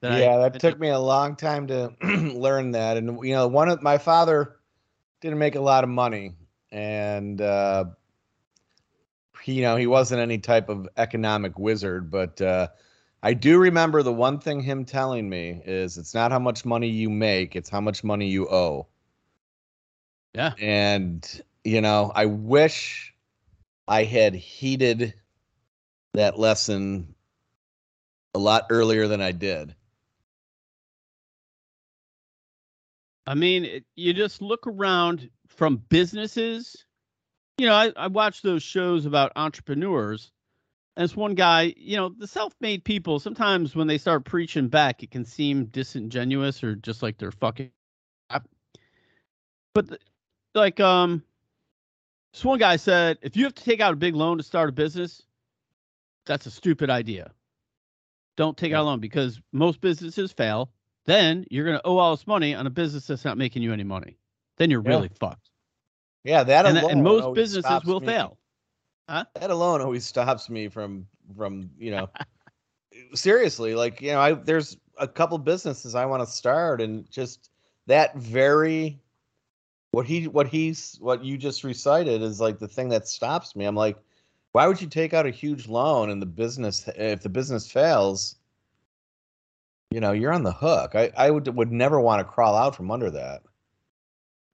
[0.00, 2.96] That yeah, I, that took me a long time to learn that.
[2.96, 4.56] And you know, one of my father
[5.20, 6.34] didn't make a lot of money,
[6.70, 7.86] and uh,
[9.48, 12.68] he, you know, he wasn't any type of economic wizard, but uh,
[13.22, 16.88] I do remember the one thing him telling me is it's not how much money
[16.88, 18.86] you make, it's how much money you owe.
[20.34, 20.52] Yeah.
[20.60, 23.14] And, you know, I wish
[23.88, 25.14] I had heeded
[26.12, 27.14] that lesson
[28.34, 29.74] a lot earlier than I did.
[33.26, 36.84] I mean, you just look around from businesses.
[37.58, 40.30] You know, I, I watch those shows about entrepreneurs
[40.98, 43.20] and this one guy, you know, the self-made people.
[43.20, 47.70] Sometimes when they start preaching back, it can seem disingenuous or just like they're fucking.
[49.74, 49.98] But the,
[50.56, 51.22] like, um,
[52.32, 54.70] this one guy said, if you have to take out a big loan to start
[54.70, 55.22] a business,
[56.26, 57.30] that's a stupid idea.
[58.36, 60.72] Don't take out a loan because most businesses fail.
[61.06, 63.72] Then you're going to owe all this money on a business that's not making you
[63.72, 64.18] any money.
[64.56, 64.90] Then you're yeah.
[64.90, 65.47] really fucked.
[66.28, 68.06] Yeah, that and, uh, and most businesses will me.
[68.06, 68.36] fail.
[69.08, 69.24] Huh?
[69.40, 72.10] That alone always stops me from from you know
[73.14, 77.50] seriously like you know I there's a couple businesses I want to start and just
[77.86, 79.00] that very
[79.92, 83.64] what he what he's what you just recited is like the thing that stops me.
[83.64, 83.96] I'm like,
[84.52, 88.36] why would you take out a huge loan and the business if the business fails?
[89.90, 90.94] You know, you're on the hook.
[90.94, 93.40] I I would would never want to crawl out from under that.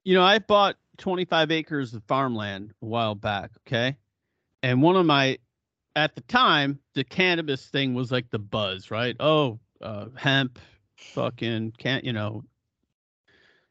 [0.05, 3.51] You know, I bought 25 acres of farmland a while back.
[3.67, 3.97] Okay,
[4.63, 5.37] and one of my
[5.95, 9.15] at the time the cannabis thing was like the buzz right?
[9.19, 10.59] Oh uh, hemp
[10.97, 12.43] fucking can't you know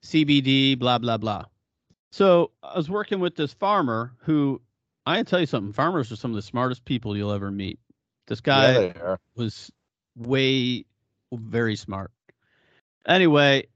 [0.03, 1.45] cbd blah blah blah.
[2.11, 4.61] So i was working with this farmer who
[5.07, 7.79] i can tell you something farmers are some of the smartest people you'll ever meet.
[8.27, 9.71] This guy yeah, was
[10.17, 10.85] way
[11.33, 12.11] very smart.
[13.07, 13.67] Anyway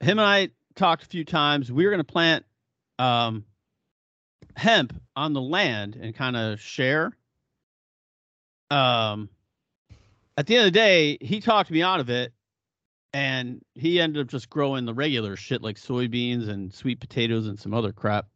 [0.00, 1.70] him and i talked a few times.
[1.70, 2.44] We were going to plant
[2.98, 3.44] um
[4.56, 7.16] hemp on the land and kind of share.
[8.70, 9.28] Um,
[10.36, 12.32] at the end of the day, he talked me out of it,
[13.12, 17.58] and he ended up just growing the regular shit like soybeans and sweet potatoes and
[17.58, 18.26] some other crap.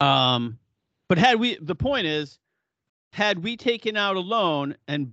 [0.00, 0.58] Um,
[1.08, 2.38] but had we, the point is,
[3.12, 5.12] had we taken out a loan and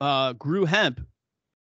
[0.00, 1.00] uh, grew hemp,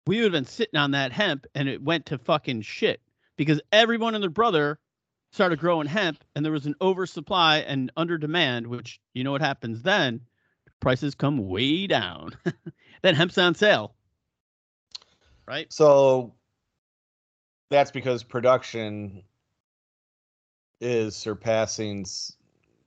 [0.07, 3.01] we would have been sitting on that hemp and it went to fucking shit
[3.37, 4.79] because everyone and their brother
[5.31, 9.41] started growing hemp and there was an oversupply and under demand, which you know what
[9.41, 10.21] happens then?
[10.79, 12.31] Prices come way down.
[13.01, 13.93] then hemp's on sale.
[15.47, 15.71] Right?
[15.71, 16.33] So
[17.69, 19.23] that's because production
[20.79, 22.33] is surpassing s-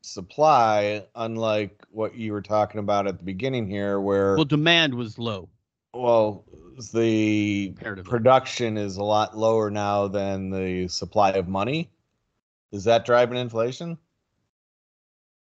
[0.02, 5.18] supply, unlike what you were talking about at the beginning here, where well, demand was
[5.18, 5.48] low.
[5.94, 6.44] Well,
[6.92, 7.72] the
[8.04, 11.88] production is a lot lower now than the supply of money.
[12.74, 13.96] Is that driving inflation?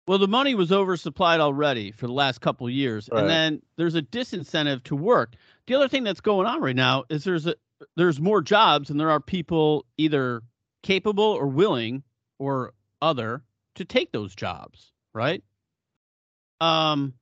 [0.07, 3.21] Well, the money was oversupplied already for the last couple years, right.
[3.21, 5.35] and then there's a disincentive to work.
[5.67, 7.53] The other thing that's going on right now is there's a
[7.95, 10.41] there's more jobs, and there are people either
[10.81, 12.01] capable or willing
[12.39, 13.43] or other
[13.75, 15.43] to take those jobs, right?
[16.59, 17.13] Um.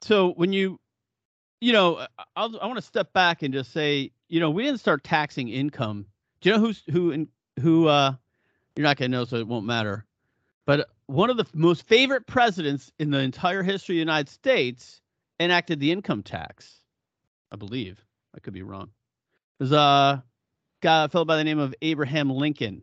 [0.00, 0.80] So when you,
[1.60, 4.80] you know, I'll, I want to step back and just say, you know, we didn't
[4.80, 6.06] start taxing income.
[6.40, 8.14] Do you know who's who in, who uh,
[8.76, 10.04] you're not going to know, so it won't matter.
[10.66, 15.00] But one of the most favorite presidents in the entire history of the United States
[15.40, 16.80] enacted the income tax.
[17.50, 18.04] I believe.
[18.36, 18.90] I could be wrong.
[19.58, 20.22] There's a
[20.82, 22.82] guy, a fellow by the name of Abraham Lincoln.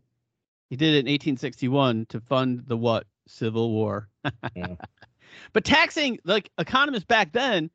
[0.70, 3.06] He did it in 1861 to fund the what?
[3.28, 4.10] Civil War.
[4.56, 4.76] yeah.
[5.52, 7.70] But taxing, like economists back then,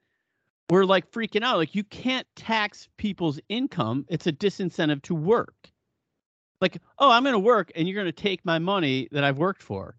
[0.71, 1.59] we're like freaking out.
[1.59, 4.07] Like you can't tax people's income.
[4.09, 5.55] It's a disincentive to work.
[6.61, 9.39] Like, oh, I'm going to work and you're going to take my money that I've
[9.39, 9.97] worked for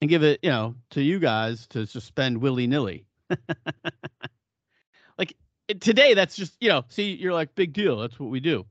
[0.00, 3.06] and give it, you know, to you guys to just spend willy nilly.
[5.18, 5.34] like
[5.68, 7.98] eh, today, that's just, you know, see, you're like, big deal.
[7.98, 8.66] That's what we do.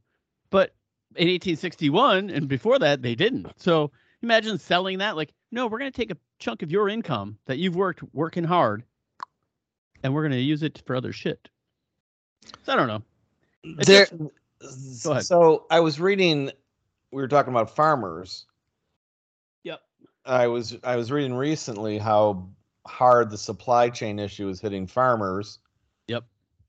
[0.51, 0.73] But
[1.15, 3.47] in 1861 and before that, they didn't.
[3.57, 3.91] So
[4.21, 5.15] imagine selling that.
[5.15, 8.43] Like, no, we're going to take a chunk of your income that you've worked working
[8.43, 8.83] hard
[10.03, 11.49] and we're going to use it for other shit.
[12.63, 13.01] So I don't know.
[13.63, 15.25] It's There, just- Go ahead.
[15.25, 16.51] so I was reading.
[17.11, 18.45] We were talking about farmers.
[19.63, 19.81] Yep.
[20.25, 22.49] I was I was reading recently how
[22.85, 25.59] hard the supply chain issue is hitting farmers.
[26.07, 26.23] Yep.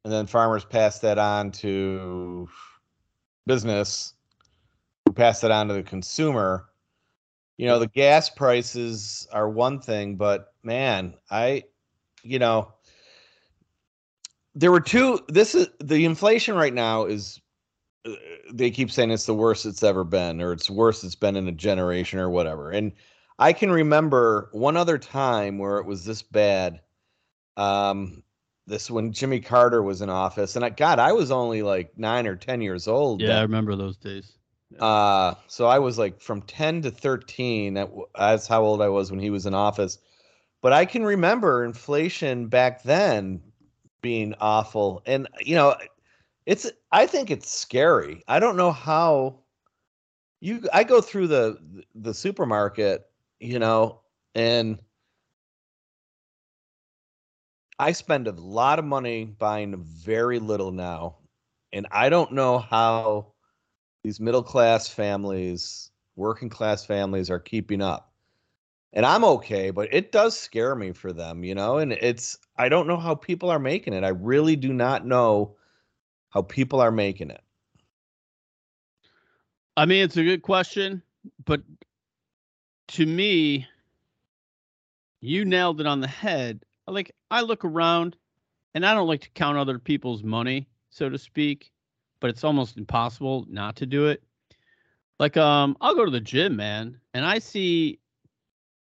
[0.05, 2.49] And then farmers pass that on to
[3.47, 4.15] business,
[5.05, 6.67] who pass it on to the consumer.
[7.59, 11.65] You know, the gas prices are one thing, but man, I,
[12.23, 12.73] you know,
[14.55, 15.21] there were two.
[15.29, 17.41] This is the inflation right now is.
[18.07, 18.13] Uh,
[18.53, 21.49] They keep saying it's the worst it's ever been, or it's worse it's been in
[21.49, 22.71] a generation, or whatever.
[22.71, 22.93] And
[23.39, 26.81] I can remember one other time where it was this bad.
[27.57, 28.23] Um,
[28.67, 32.27] this when Jimmy Carter was in office, and I, God, I was only like nine
[32.27, 33.21] or ten years old.
[33.21, 34.33] Yeah, I remember those days.
[34.79, 37.75] Uh, so I was like from 10 to 13.
[37.75, 39.99] That, that's how old I was when he was in office.
[40.63, 43.41] But I can remember inflation back then
[44.03, 45.03] being awful.
[45.07, 45.75] And, you know,
[46.51, 48.25] it's, I think it's scary.
[48.27, 49.39] I don't know how
[50.41, 51.57] you, I go through the,
[51.95, 53.09] the supermarket,
[53.39, 54.01] you know,
[54.35, 54.81] and
[57.79, 61.19] I spend a lot of money buying very little now.
[61.73, 63.33] And I don't know how
[64.03, 68.13] these middle class families, working class families are keeping up.
[68.93, 71.79] And I'm okay, but it does scare me for them, you know?
[71.79, 74.03] And it's I don't know how people are making it.
[74.03, 75.55] I really do not know
[76.31, 77.43] how people are making it.
[79.77, 81.03] I mean, it's a good question,
[81.45, 81.63] but
[82.89, 83.67] to me,
[85.21, 86.65] you nailed it on the head.
[86.87, 88.17] Like, I look around
[88.75, 91.73] and I don't like to count other people's money, so to speak,
[92.21, 94.23] but it's almost impossible not to do it.
[95.19, 98.01] Like, um, I'll go to the gym, man, and I see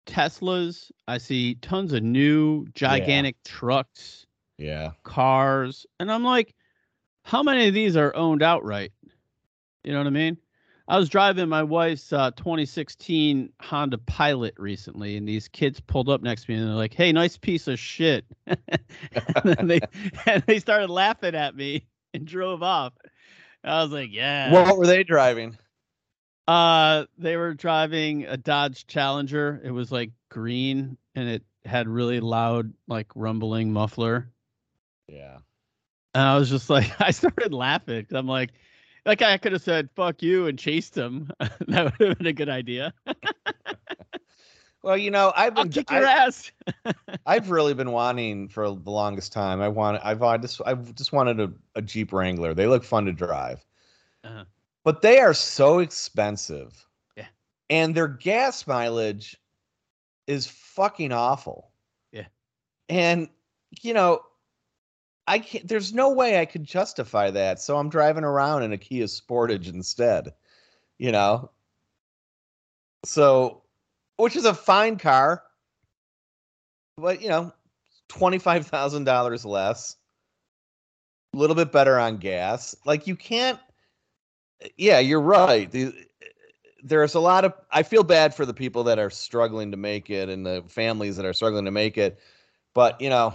[0.06, 4.26] Teslas, I see tons of new gigantic trucks,
[4.58, 4.92] Yeah.
[5.04, 6.54] cars, and I'm like,
[7.24, 8.92] how many of these are owned outright?
[9.84, 10.38] You know what I mean?
[10.88, 16.22] I was driving my wife's uh, 2016 Honda Pilot recently, and these kids pulled up
[16.22, 19.80] next to me and they're like, "Hey, nice piece of shit." and they
[20.26, 22.94] and they started laughing at me and drove off.
[23.64, 25.58] I was like, "Yeah." What were they driving?
[26.48, 29.62] Uh, they were driving a Dodge Challenger.
[29.64, 34.30] It was like green and it had really loud, like rumbling muffler.
[35.08, 35.38] Yeah.
[36.14, 38.06] And I was just like, I started laughing.
[38.12, 38.52] I'm like,
[39.06, 41.32] like I could have said "fuck you" and chased him.
[41.40, 42.94] that would have been a good idea.
[44.84, 46.52] Well, you know, I've I'll been kick I- your ass.
[47.26, 49.62] I've really been wanting for the longest time.
[49.62, 52.54] I want I've I just I've just wanted a, a Jeep Wrangler.
[52.54, 53.64] They look fun to drive.
[54.24, 54.46] Uh-huh.
[54.84, 56.88] But they are so expensive.
[57.16, 57.28] Yeah.
[57.70, 59.38] And their gas mileage
[60.26, 61.70] is fucking awful.
[62.12, 62.26] Yeah.
[62.90, 63.30] And
[63.82, 64.22] you know,
[65.32, 67.62] I can't there's no way I could justify that.
[67.62, 70.34] So I'm driving around in a Kia Sportage instead.
[70.98, 71.52] You know.
[73.06, 73.64] So
[74.18, 75.44] which is a fine car
[76.98, 77.52] but you know,
[78.08, 79.98] twenty five thousand dollars less,
[81.34, 82.76] a little bit better on gas.
[82.86, 83.60] Like you can't.
[84.78, 85.70] Yeah, you're right.
[85.72, 85.94] The,
[86.84, 87.54] there's a lot of.
[87.72, 91.18] I feel bad for the people that are struggling to make it and the families
[91.18, 92.20] that are struggling to make it,
[92.74, 93.34] but you know,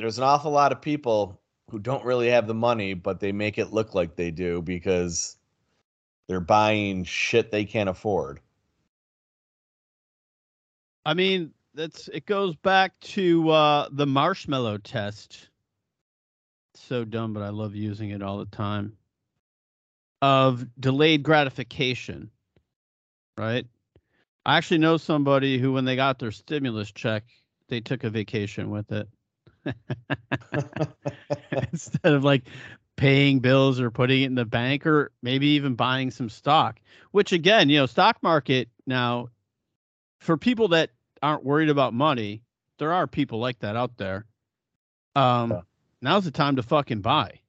[0.00, 1.38] there's an awful lot of people
[1.70, 5.36] who don't really have the money, but they make it look like they do because
[6.26, 8.40] they're buying shit they can't afford.
[11.04, 15.50] I mean, that's it goes back to uh, the marshmallow test.
[16.72, 18.96] It's So dumb, but I love using it all the time.
[20.22, 22.30] Of delayed gratification,
[23.36, 23.66] right?
[24.46, 27.24] I actually know somebody who, when they got their stimulus check,
[27.68, 29.06] they took a vacation with it
[31.72, 32.44] instead of like
[32.96, 36.80] paying bills or putting it in the bank or maybe even buying some stock.
[37.12, 39.28] Which again, you know, stock market now
[40.20, 40.90] for people that
[41.22, 42.42] aren't worried about money,
[42.78, 44.26] there are people like that out there.
[45.16, 45.60] Um, Yeah.
[46.02, 47.40] now's the time to fucking buy.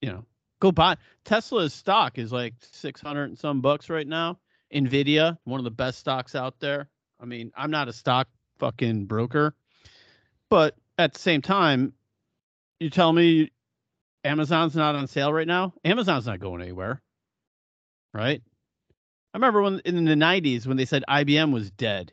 [0.00, 0.24] You know,
[0.60, 4.38] go buy Tesla's stock is like six hundred and some bucks right now.
[4.72, 6.88] Nvidia, one of the best stocks out there.
[7.20, 9.54] I mean, I'm not a stock fucking broker,
[10.50, 11.92] but at the same time,
[12.80, 13.50] you tell me
[14.24, 15.74] Amazon's not on sale right now?
[15.84, 17.00] Amazon's not going anywhere.
[18.12, 18.42] Right?
[19.34, 22.12] I remember when in the 90s when they said IBM was dead.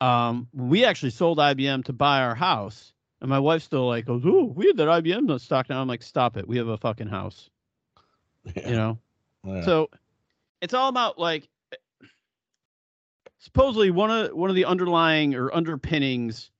[0.00, 2.92] Um, we actually sold IBM to buy our house.
[3.20, 6.02] And my wife still like goes, "Oh, we have that IBM stock now." I'm like,
[6.02, 6.48] "Stop it!
[6.48, 7.50] We have a fucking house."
[8.56, 8.68] Yeah.
[8.70, 8.98] You know.
[9.44, 9.64] Yeah.
[9.66, 9.90] So
[10.62, 11.46] it's all about like
[13.38, 16.50] supposedly one of one of the underlying or underpinnings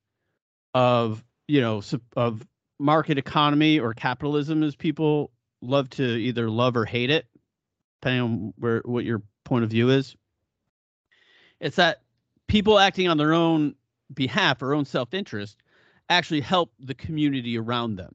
[0.74, 1.82] of you know
[2.16, 2.46] of
[2.78, 5.30] market economy or capitalism as people
[5.62, 7.26] love to either love or hate it
[8.00, 10.16] depending on where what your point of view is
[11.58, 12.02] it's that
[12.46, 13.74] people acting on their own
[14.14, 15.56] behalf or own self-interest
[16.08, 18.14] actually help the community around them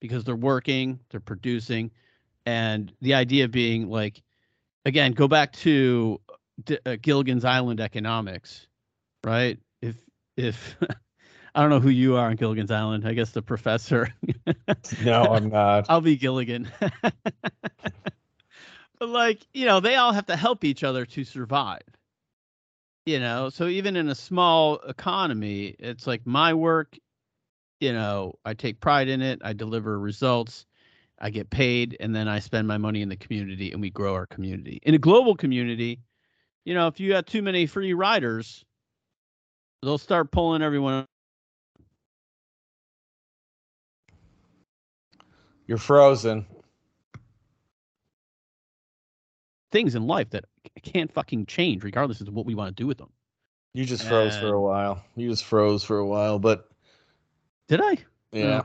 [0.00, 1.90] because they're working they're producing
[2.46, 4.22] and the idea being like
[4.86, 6.20] again go back to
[6.62, 8.66] D- uh, Gilligan's Island economics,
[9.24, 9.58] right?
[9.80, 9.96] If
[10.36, 10.76] if
[11.54, 14.12] I don't know who you are on Gilligan's Island, I guess the professor.
[15.04, 15.86] no, I'm not.
[15.88, 16.68] I'll be Gilligan.
[18.98, 21.82] but like, you know, they all have to help each other to survive.
[23.06, 26.98] You know, so even in a small economy, it's like my work,
[27.78, 30.66] you know, I take pride in it, I deliver results,
[31.18, 34.14] I get paid, and then I spend my money in the community and we grow
[34.14, 34.80] our community.
[34.82, 36.00] In a global community,
[36.64, 38.64] you know, if you got too many free riders,
[39.82, 41.06] they'll start pulling everyone.
[45.66, 46.46] You're frozen.
[49.72, 50.44] Things in life that
[50.82, 53.10] can't fucking change, regardless of what we want to do with them.
[53.72, 55.02] You just froze for a while.
[55.16, 56.68] You just froze for a while, but
[57.68, 57.98] Did I?
[58.30, 58.60] yeah.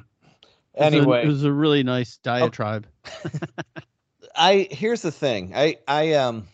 [0.76, 2.86] It was a- Anyway, it was a really nice diatribe.
[4.36, 5.54] I here's the thing.
[5.56, 6.47] I I um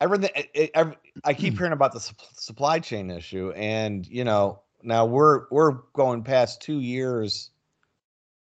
[0.00, 4.60] I, I, I- I keep hearing about the sup- supply chain issue and you know
[4.84, 7.50] now we're we're going past 2 years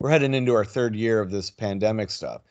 [0.00, 2.42] we're heading into our third year of this pandemic stuff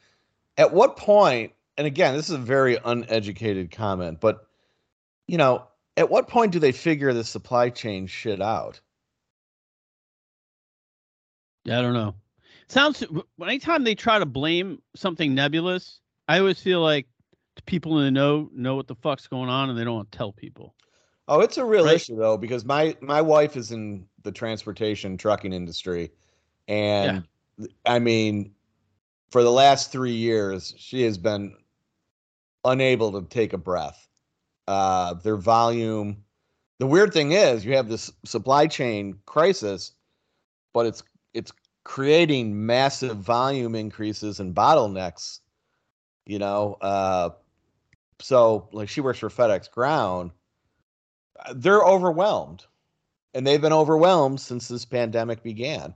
[0.58, 4.48] at what point and again this is a very uneducated comment but
[5.28, 5.68] you know
[5.98, 8.80] at what point do they figure the supply chain shit out
[11.66, 12.16] Yeah, I don't know.
[12.68, 13.04] Sounds
[13.42, 17.08] anytime they try to blame something nebulous, I always feel like
[17.66, 20.76] people in the know know what the fuck's going on and they don't tell people.
[21.28, 21.96] Oh, it's a real Right.
[21.96, 26.12] issue though, because my my wife is in the transportation trucking industry,
[26.68, 27.26] and
[27.86, 28.54] I mean,
[29.32, 31.56] for the last three years, she has been
[32.66, 34.08] unable to take a breath.
[34.68, 36.24] Uh, their volume.
[36.80, 39.94] The weird thing is, you have this supply chain crisis,
[40.74, 41.04] but it's
[41.34, 41.52] it's
[41.86, 45.40] creating massive volume increases and bottlenecks.
[46.26, 47.32] You know, uh,
[48.20, 50.32] so like she works for FedEx Ground
[51.56, 52.66] they're overwhelmed
[53.34, 55.94] and they've been overwhelmed since this pandemic began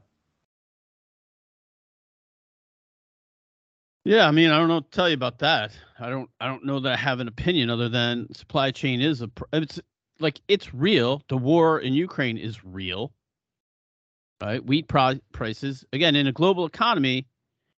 [4.07, 5.73] Yeah, I mean, I don't know tell you about that.
[5.99, 9.21] I don't I don't know that I have an opinion other than supply chain is
[9.21, 9.81] a it's
[10.21, 11.23] like it's real.
[11.27, 13.11] The war in Ukraine is real.
[14.41, 14.63] Right?
[14.65, 17.27] Wheat pro- prices again in a global economy,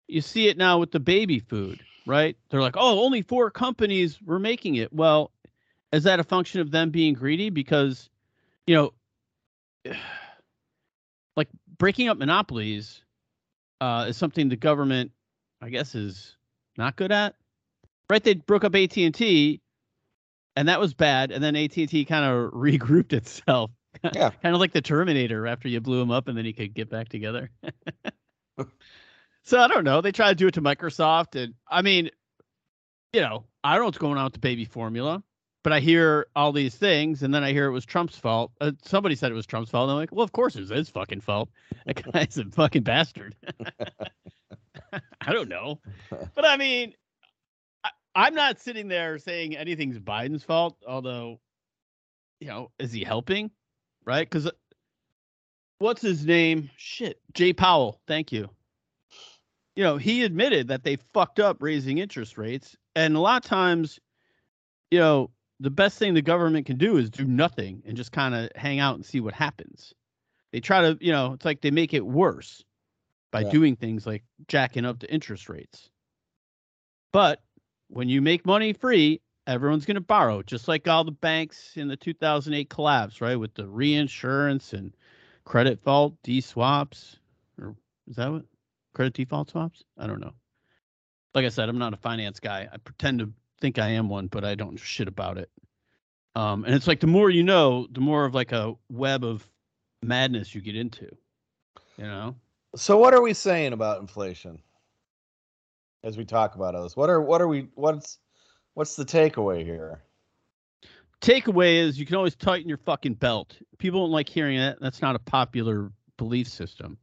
[0.10, 2.36] you see it now with the baby food, right?
[2.50, 5.32] They're like, "Oh, only four companies were making it." Well,
[5.92, 8.10] is that a function of them being greedy because
[8.66, 8.94] you know
[11.36, 13.04] like breaking up monopolies
[13.80, 15.12] uh, is something the government
[15.62, 16.36] I guess is
[16.78, 17.36] not good at.
[18.10, 18.24] Right?
[18.24, 19.62] They broke up AT and T,
[20.56, 21.32] and that was bad.
[21.32, 23.72] And then AT and T kind of regrouped itself.
[24.04, 24.30] Yeah.
[24.42, 26.90] kind of like the Terminator after you blew him up, and then he could get
[26.90, 27.50] back together.
[29.44, 30.02] so I don't know.
[30.02, 32.10] They tried to do it to Microsoft, and I mean,
[33.14, 35.24] you know, I don't know what's going on with the baby formula.
[35.68, 38.54] But I hear all these things, and then I hear it was Trump's fault.
[38.62, 39.90] Uh, somebody said it was Trump's fault.
[39.90, 41.50] And I'm like, well, of course it was his fucking fault.
[41.86, 43.36] That guy's a fucking bastard.
[44.94, 45.82] I don't know.
[46.10, 46.94] But I mean,
[47.84, 51.42] I, I'm not sitting there saying anything's Biden's fault, although,
[52.40, 53.52] you know, is he helping?
[54.06, 54.26] Right?
[54.26, 54.50] Because
[55.80, 56.70] what's his name?
[56.78, 57.20] Shit.
[57.34, 58.00] Jay Powell.
[58.08, 58.50] Thank you.
[59.76, 62.78] You know, he admitted that they fucked up raising interest rates.
[62.96, 64.00] And a lot of times,
[64.92, 68.36] you know, the best thing the government can do is do nothing and just kind
[68.36, 69.94] of hang out and see what happens.
[70.52, 72.64] They try to, you know, it's like they make it worse
[73.32, 73.50] by Yeah.
[73.52, 75.90] doing things like jacking up the interest rates.
[77.12, 77.42] But
[77.90, 81.88] when you make money free, everyone's going to borrow, just like all the banks in
[81.88, 83.36] the 2008 collapse, right?
[83.36, 84.96] With the reinsurance and
[85.46, 87.18] credit fault D swaps,
[87.60, 87.76] or
[88.08, 88.46] is that what
[88.94, 89.84] credit default swaps?
[89.98, 90.34] I don't know.
[91.34, 92.68] Like I said, I'm not a finance guy.
[92.72, 95.50] I pretend to think I am one, but I don't know shit about it.
[96.36, 99.48] Um, and it's like the more you know, the more of like a web of
[100.04, 101.10] madness you get into.
[101.98, 102.36] You know.
[102.76, 104.60] So what are we saying about inflation?
[106.04, 108.20] As we talk about this, what are what are we what's
[108.76, 110.04] what's the takeaway here?
[111.22, 113.58] Takeaway is you can always tighten your fucking belt.
[113.80, 114.80] People don't like hearing that.
[114.80, 117.00] That's not a popular belief system,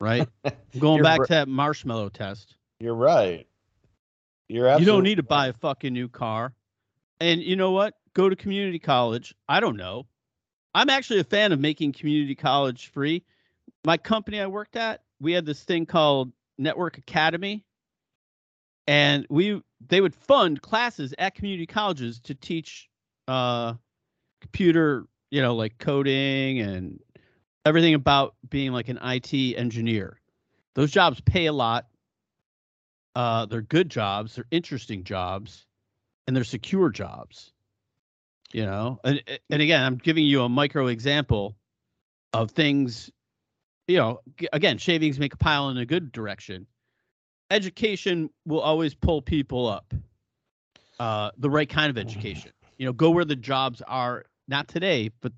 [0.00, 0.28] right?
[0.78, 2.56] Going back to that marshmallow test.
[2.80, 3.46] You're right.
[4.48, 6.54] You're You don't need to buy a fucking new car.
[7.20, 7.94] And you know what?
[8.14, 9.34] Go to community college.
[9.48, 10.06] I don't know.
[10.74, 13.24] I'm actually a fan of making community college free.
[13.84, 17.64] My company I worked at, we had this thing called Network Academy.
[18.86, 22.88] And we they would fund classes at community colleges to teach
[23.26, 23.74] uh
[24.40, 26.98] computer, you know, like coding and
[27.66, 30.18] everything about being like an IT engineer.
[30.74, 31.87] Those jobs pay a lot.
[33.18, 35.66] Uh, they're good jobs, they're interesting jobs,
[36.28, 37.52] and they're secure jobs.
[38.52, 41.56] You know, and and again, I'm giving you a micro example
[42.32, 43.10] of things.
[43.88, 44.20] You know,
[44.52, 46.68] again, shavings make a pile in a good direction.
[47.50, 49.92] Education will always pull people up.
[51.00, 52.52] Uh, the right kind of education.
[52.76, 55.32] You know, go where the jobs are, not today, but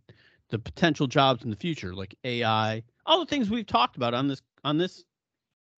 [0.51, 4.29] the potential jobs in the future, like AI, all the things we've talked about on
[4.29, 5.03] this on this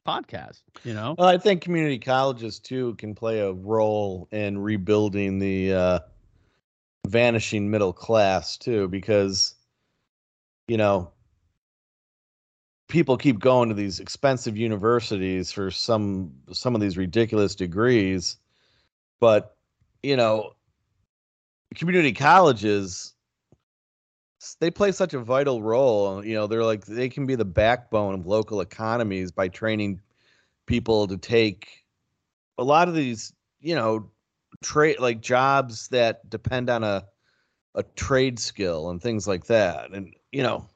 [0.06, 0.62] podcast.
[0.84, 5.72] You know, Well, I think community colleges too can play a role in rebuilding the
[5.72, 5.98] uh,
[7.06, 9.54] vanishing middle class too, because
[10.68, 11.12] you know
[12.88, 18.36] people keep going to these expensive universities for some some of these ridiculous degrees,
[19.20, 19.56] but
[20.02, 20.52] you know
[21.74, 23.14] community colleges
[24.60, 28.14] they play such a vital role you know they're like they can be the backbone
[28.14, 30.00] of local economies by training
[30.66, 31.82] people to take
[32.58, 34.10] a lot of these, you know,
[34.62, 37.04] trade like jobs that depend on a
[37.74, 39.90] a trade skill and things like that.
[39.92, 40.66] And you know,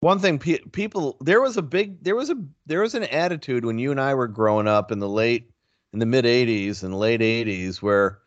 [0.00, 2.36] one thing pe- people there was a big there was a
[2.66, 5.50] there was an attitude when you and I were growing up in the late
[5.92, 8.20] in the mid 80s and late 80s where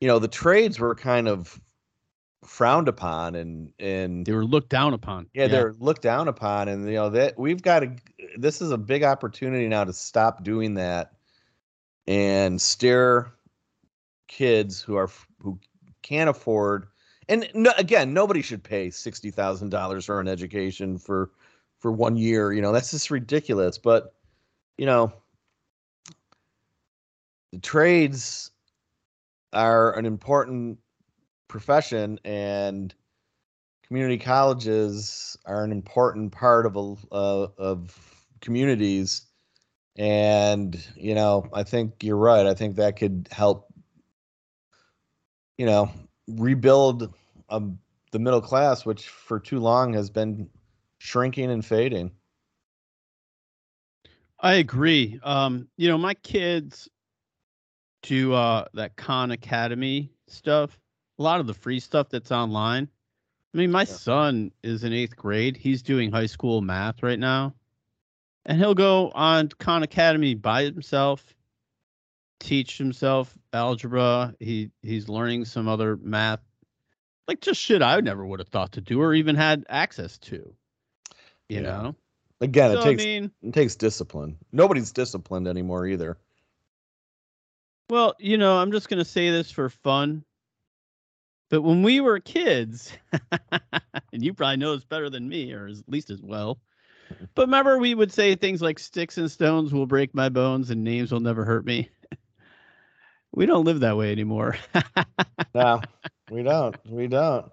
[0.00, 1.60] you know, the trades were kind of
[2.44, 5.26] frowned upon and and they were looked down upon.
[5.34, 7.90] yeah, they're looked down upon, and you know that we've got to.
[8.36, 11.12] This is a big opportunity now to stop doing that,
[12.06, 13.32] and steer
[14.28, 15.10] kids who are
[15.40, 15.58] who
[16.02, 16.86] can't afford.
[17.28, 21.30] And no, again, nobody should pay sixty thousand dollars for an education for
[21.78, 22.52] for one year.
[22.52, 23.78] You know that's just ridiculous.
[23.78, 24.14] But
[24.76, 25.12] you know,
[27.52, 28.52] the trades
[29.52, 30.78] are an important
[31.48, 32.94] profession, and
[33.88, 39.22] community colleges are an important part of a uh, of communities
[39.96, 43.66] and you know i think you're right i think that could help
[45.56, 45.90] you know
[46.28, 47.12] rebuild
[47.48, 47.78] um,
[48.12, 50.48] the middle class which for too long has been
[50.98, 52.12] shrinking and fading
[54.40, 55.18] I agree.
[55.24, 56.88] Um, you know, my kids
[58.02, 60.78] do uh that Khan Academy stuff.
[61.18, 62.88] A lot of the free stuff that's online.
[63.54, 65.56] I mean, my son is in eighth grade.
[65.56, 67.54] He's doing high school math right now.
[68.46, 71.34] And he'll go on Khan Academy by himself,
[72.40, 74.34] teach himself algebra.
[74.38, 76.40] He he's learning some other math.
[77.26, 80.54] Like just shit I never would have thought to do or even had access to.
[81.48, 81.62] You Yeah.
[81.62, 81.96] know?
[82.40, 86.16] again So, it takes I mean, it takes discipline nobody's disciplined anymore either
[87.90, 90.24] Well, you know, I'm just going to say this for fun.
[91.50, 92.92] But when we were kids,
[94.12, 96.58] and you probably know this better than me, or at least as well.
[97.34, 100.84] But remember, we would say things like sticks and stones will break my bones and
[100.84, 101.88] names will never hurt me.
[103.32, 104.58] we don't live that way anymore.
[105.54, 105.80] no
[106.30, 107.50] we don't we don't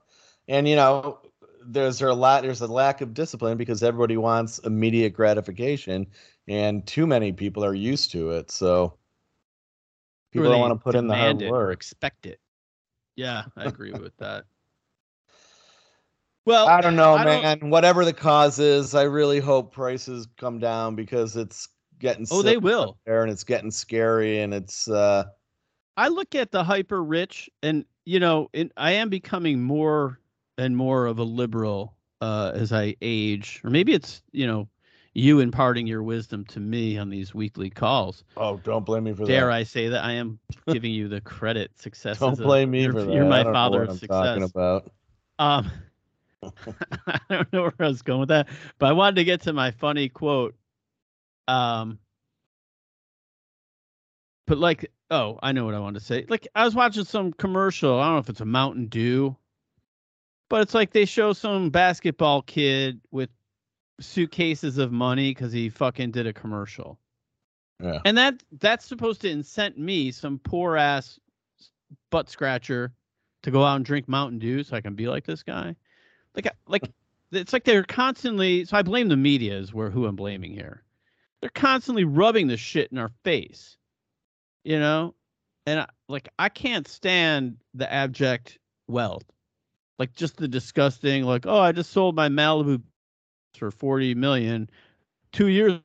[0.48, 1.20] and you know
[1.66, 6.06] there's a lot there's a lack of discipline because everybody wants immediate gratification
[6.48, 8.98] and too many people are used to it so
[10.32, 12.40] people don't want to put in the hard demand it or work expect it.
[13.16, 14.46] Yeah, I agree with that.
[16.46, 20.28] Well, i don't know I don't- man whatever the cause is i really hope prices
[20.38, 23.00] come down because it's getting oh, they will.
[23.06, 25.24] there and it's getting scary and it's uh
[25.98, 30.20] I look at the hyper rich, and you know, it, I am becoming more
[30.58, 34.68] and more of a liberal uh, as I age, or maybe it's you know,
[35.16, 38.24] you imparting your wisdom to me on these weekly calls.
[38.38, 41.08] oh don't blame me for Dare that Dare I say that I am giving you
[41.08, 42.20] the credit success?
[42.20, 44.10] don't blame me you're, for that You're my father of I'm success.
[44.10, 44.92] talking about
[45.40, 45.72] Um,
[47.08, 49.54] I don't know where I was going with that, but I wanted to get to
[49.54, 50.56] my funny quote.
[51.48, 52.00] Um,
[54.48, 56.26] but like, oh, I know what I wanted to say.
[56.30, 58.00] Like, I was watching some commercial.
[58.00, 59.36] I don't know if it's a Mountain Dew,
[60.50, 63.30] But it's like they show some basketball kid with
[64.00, 67.00] suitcases of money because he fucking did a commercial.
[67.82, 68.00] Yeah.
[68.06, 71.20] And that that's supposed to incent me, some poor ass
[72.10, 72.94] butt scratcher,
[73.44, 75.76] to go out and drink Mountain Dew so I can be like this guy.
[76.36, 76.84] Like like
[77.32, 80.84] it's like they're constantly so I blame the media is where who I'm blaming here.
[81.42, 83.78] They're constantly rubbing this shit in our face.
[84.64, 85.14] You know?
[85.68, 89.26] And I, like I can't stand the abject wealth.
[90.00, 92.82] Like just the disgusting like, oh, I just sold my Malibu
[93.56, 94.70] for 40 million,
[95.32, 95.80] two years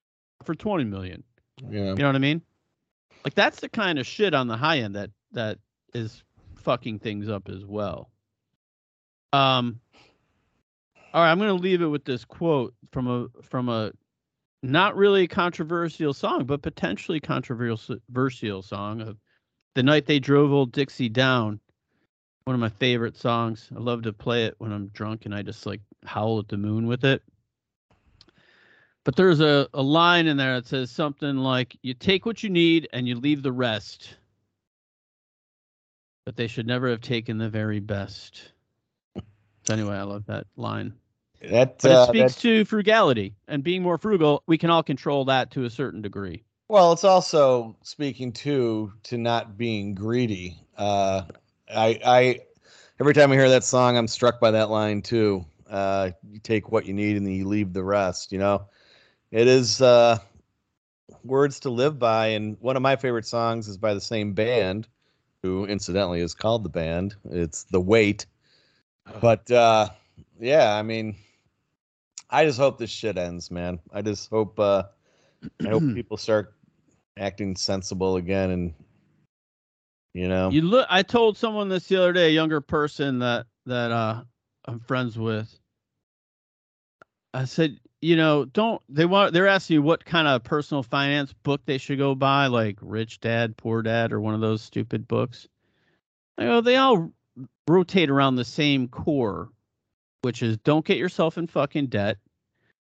[0.44, 1.22] for 20 million.
[1.68, 1.90] Yeah.
[1.90, 2.42] You know what I mean?
[3.24, 5.58] Like that's the kind of shit on the high end that that
[5.94, 6.22] is
[6.56, 8.10] fucking things up as well.
[9.32, 9.80] Um
[11.12, 13.92] all right, I'm going to leave it with this quote from a from a
[14.62, 19.16] not really controversial song, but potentially controversial song of
[19.74, 21.60] "The Night They Drove Old Dixie Down."
[22.44, 23.68] One of my favorite songs.
[23.74, 26.56] I love to play it when I'm drunk and I just like howl at the
[26.56, 27.22] moon with it.
[29.04, 32.50] But there's a, a line in there that says something like, You take what you
[32.50, 34.16] need and you leave the rest.
[36.26, 38.52] But they should never have taken the very best.
[39.16, 40.94] So anyway, I love that line.
[41.42, 44.42] That, But it uh, speaks to frugality and being more frugal.
[44.46, 46.44] We can all control that to a certain degree.
[46.68, 50.58] well, it's also speaking to to not being greedy.
[50.76, 51.22] Uh,
[51.74, 52.40] I I
[53.00, 55.46] every time I hear that song, I'm struck by that line too.
[55.68, 58.32] Uh, you take what you need and then you leave the rest.
[58.32, 58.66] You know,
[59.30, 60.18] it is uh,
[61.24, 62.28] words to live by.
[62.28, 64.88] And one of my favorite songs is by the same band,
[65.42, 67.14] who incidentally is called the band.
[67.30, 68.26] It's The Weight.
[69.20, 69.88] But uh,
[70.38, 71.16] yeah, I mean,
[72.28, 73.80] I just hope this shit ends, man.
[73.92, 74.84] I just hope uh,
[75.64, 76.54] I hope people start
[77.18, 78.74] acting sensible again, and
[80.14, 80.86] you know, You look.
[80.90, 84.22] I told someone this the other day, a younger person that that uh,
[84.64, 85.58] I'm friends with.
[87.32, 89.32] I said, you know, don't they want?
[89.32, 93.20] They're asking you what kind of personal finance book they should go buy, like Rich
[93.20, 95.48] Dad, Poor Dad, or one of those stupid books.
[96.38, 97.12] I go, they all
[97.68, 99.50] rotate around the same core,
[100.22, 102.16] which is don't get yourself in fucking debt.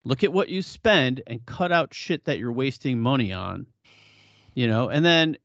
[0.04, 3.66] Look at what you spend and cut out shit that you're wasting money on.
[4.54, 5.36] You know, and then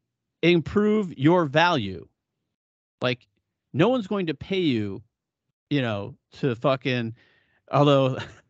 [0.41, 2.07] improve your value.
[3.01, 3.28] Like
[3.72, 5.03] no one's going to pay you,
[5.70, 7.15] you know, to fucking
[7.72, 8.17] although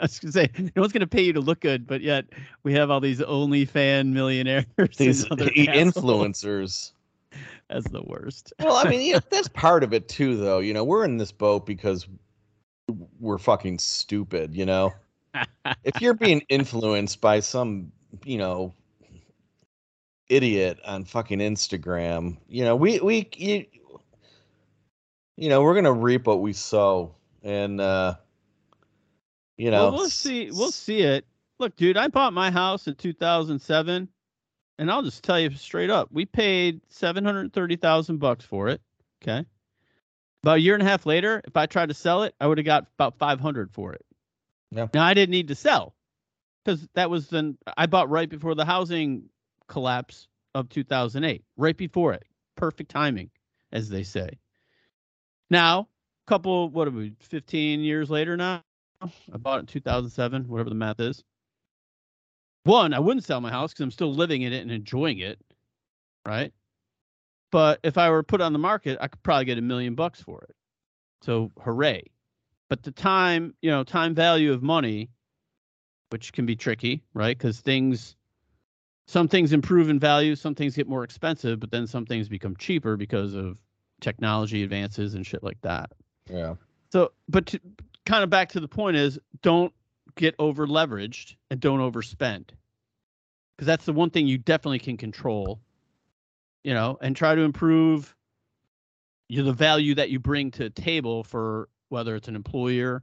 [0.02, 2.24] I was gonna say no one's gonna pay you to look good, but yet
[2.62, 4.64] we have all these OnlyFan millionaires.
[4.78, 6.92] and these other influencers.
[7.68, 8.54] That's the worst.
[8.60, 10.58] Well, I mean, yeah, that's part of it too, though.
[10.58, 12.08] You know, we're in this boat because
[13.20, 14.56] we're fucking stupid.
[14.56, 14.92] You know,
[15.84, 17.92] if you're being influenced by some,
[18.24, 18.74] you know,
[20.28, 23.64] idiot on fucking Instagram, you know, we we you,
[25.36, 28.16] you know, we're gonna reap what we sow, and uh,
[29.60, 30.50] you know, well, we'll see.
[30.50, 31.26] We'll see it.
[31.58, 34.08] Look, dude, I bought my house in 2007,
[34.78, 38.80] and I'll just tell you straight up, we paid 730,000 bucks for it.
[39.22, 39.44] Okay.
[40.42, 42.56] About a year and a half later, if I tried to sell it, I would
[42.56, 44.02] have got about 500 for it.
[44.70, 44.86] Yeah.
[44.94, 45.94] Now I didn't need to sell
[46.64, 49.24] because that was then I bought right before the housing
[49.68, 52.24] collapse of 2008, right before it.
[52.56, 53.28] Perfect timing,
[53.72, 54.38] as they say.
[55.50, 55.88] Now,
[56.26, 58.62] couple, what are we, 15 years later now?
[59.02, 61.24] I bought it in 2007, whatever the math is.
[62.64, 65.38] One, I wouldn't sell my house because I'm still living in it and enjoying it,
[66.26, 66.52] right?
[67.50, 70.20] But if I were put on the market, I could probably get a million bucks
[70.20, 70.54] for it.
[71.22, 72.04] So hooray!
[72.68, 75.10] But the time, you know, time value of money,
[76.10, 77.36] which can be tricky, right?
[77.36, 78.16] Because things,
[79.08, 82.56] some things improve in value, some things get more expensive, but then some things become
[82.56, 83.58] cheaper because of
[84.00, 85.90] technology advances and shit like that.
[86.30, 86.54] yeah,
[86.92, 87.60] So, but to,
[88.06, 89.72] kind of back to the point is don't
[90.16, 92.50] get over leveraged and don't overspend.
[93.56, 95.60] Because that's the one thing you definitely can control,
[96.64, 98.14] you know, and try to improve
[99.28, 103.02] you the value that you bring to table for whether it's an employer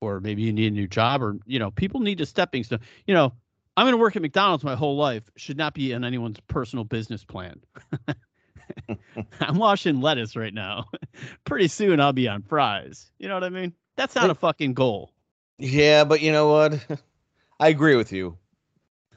[0.00, 2.80] or maybe you need a new job or, you know, people need a stepping stone.
[3.06, 3.32] You know,
[3.76, 6.84] I'm going to work at McDonald's my whole life should not be in anyone's personal
[6.84, 7.60] business plan.
[9.40, 10.86] I'm washing lettuce right now.
[11.44, 13.10] Pretty soon I'll be on fries.
[13.18, 13.74] You know what I mean?
[13.96, 15.12] That's not a fucking goal.
[15.58, 16.04] yeah.
[16.04, 16.86] But you know what?
[17.60, 18.36] I agree with you.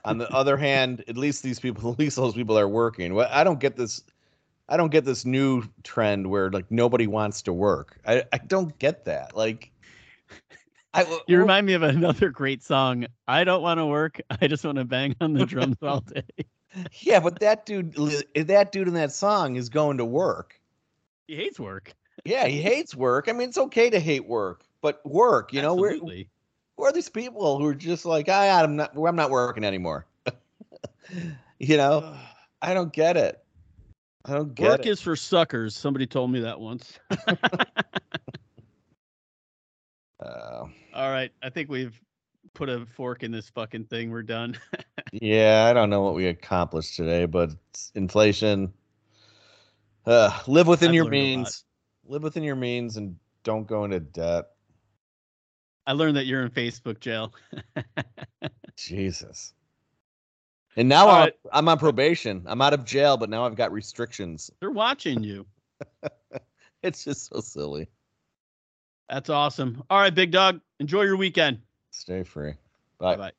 [0.05, 3.13] On the other hand, at least these people, at least those people are working.
[3.13, 4.03] Well, I don't get this.
[4.69, 7.99] I don't get this new trend where like nobody wants to work.
[8.05, 9.35] I, I don't get that.
[9.35, 9.71] Like,
[10.93, 13.05] I You remind me of another great song.
[13.27, 14.21] I don't want to work.
[14.41, 16.23] I just want to bang on the drums all day.
[17.01, 17.93] yeah, but that dude,
[18.35, 20.59] that dude in that song is going to work.
[21.27, 21.93] He hates work.
[22.25, 23.27] Yeah, he hates work.
[23.27, 27.09] I mean, it's okay to hate work, but work, you know, we're, who are these
[27.09, 30.05] people who are just like, I, I'm not, I'm not working anymore.
[31.59, 32.15] you know,
[32.61, 33.43] I don't get it.
[34.25, 34.89] I don't get Work it.
[34.89, 35.75] is for suckers.
[35.75, 36.97] Somebody told me that once.
[40.19, 41.29] Uh, All right.
[41.41, 41.99] I think we've
[42.53, 44.11] put a fork in this fucking thing.
[44.11, 44.57] We're done.
[45.11, 47.49] yeah, I don't know what we accomplished today, but
[47.95, 48.71] inflation.
[50.05, 51.25] Uh, live within I've your learned a lot.
[51.37, 51.65] means.
[52.05, 54.45] Live within your means and don't go into debt.
[55.85, 57.33] I learned that you're in Facebook jail.
[58.77, 59.53] Jesus.
[60.75, 61.33] And now I'm, right.
[61.51, 62.43] I'm on probation.
[62.47, 64.49] I'm out of jail, but now I've got restrictions.
[64.59, 65.45] They're watching you.
[66.83, 67.87] It's just so silly.
[69.09, 69.81] That's awesome.
[69.89, 70.59] All right, big dog.
[70.79, 71.59] Enjoy your weekend.
[71.91, 72.53] Stay free.
[72.99, 73.15] Bye.
[73.15, 73.31] Bye.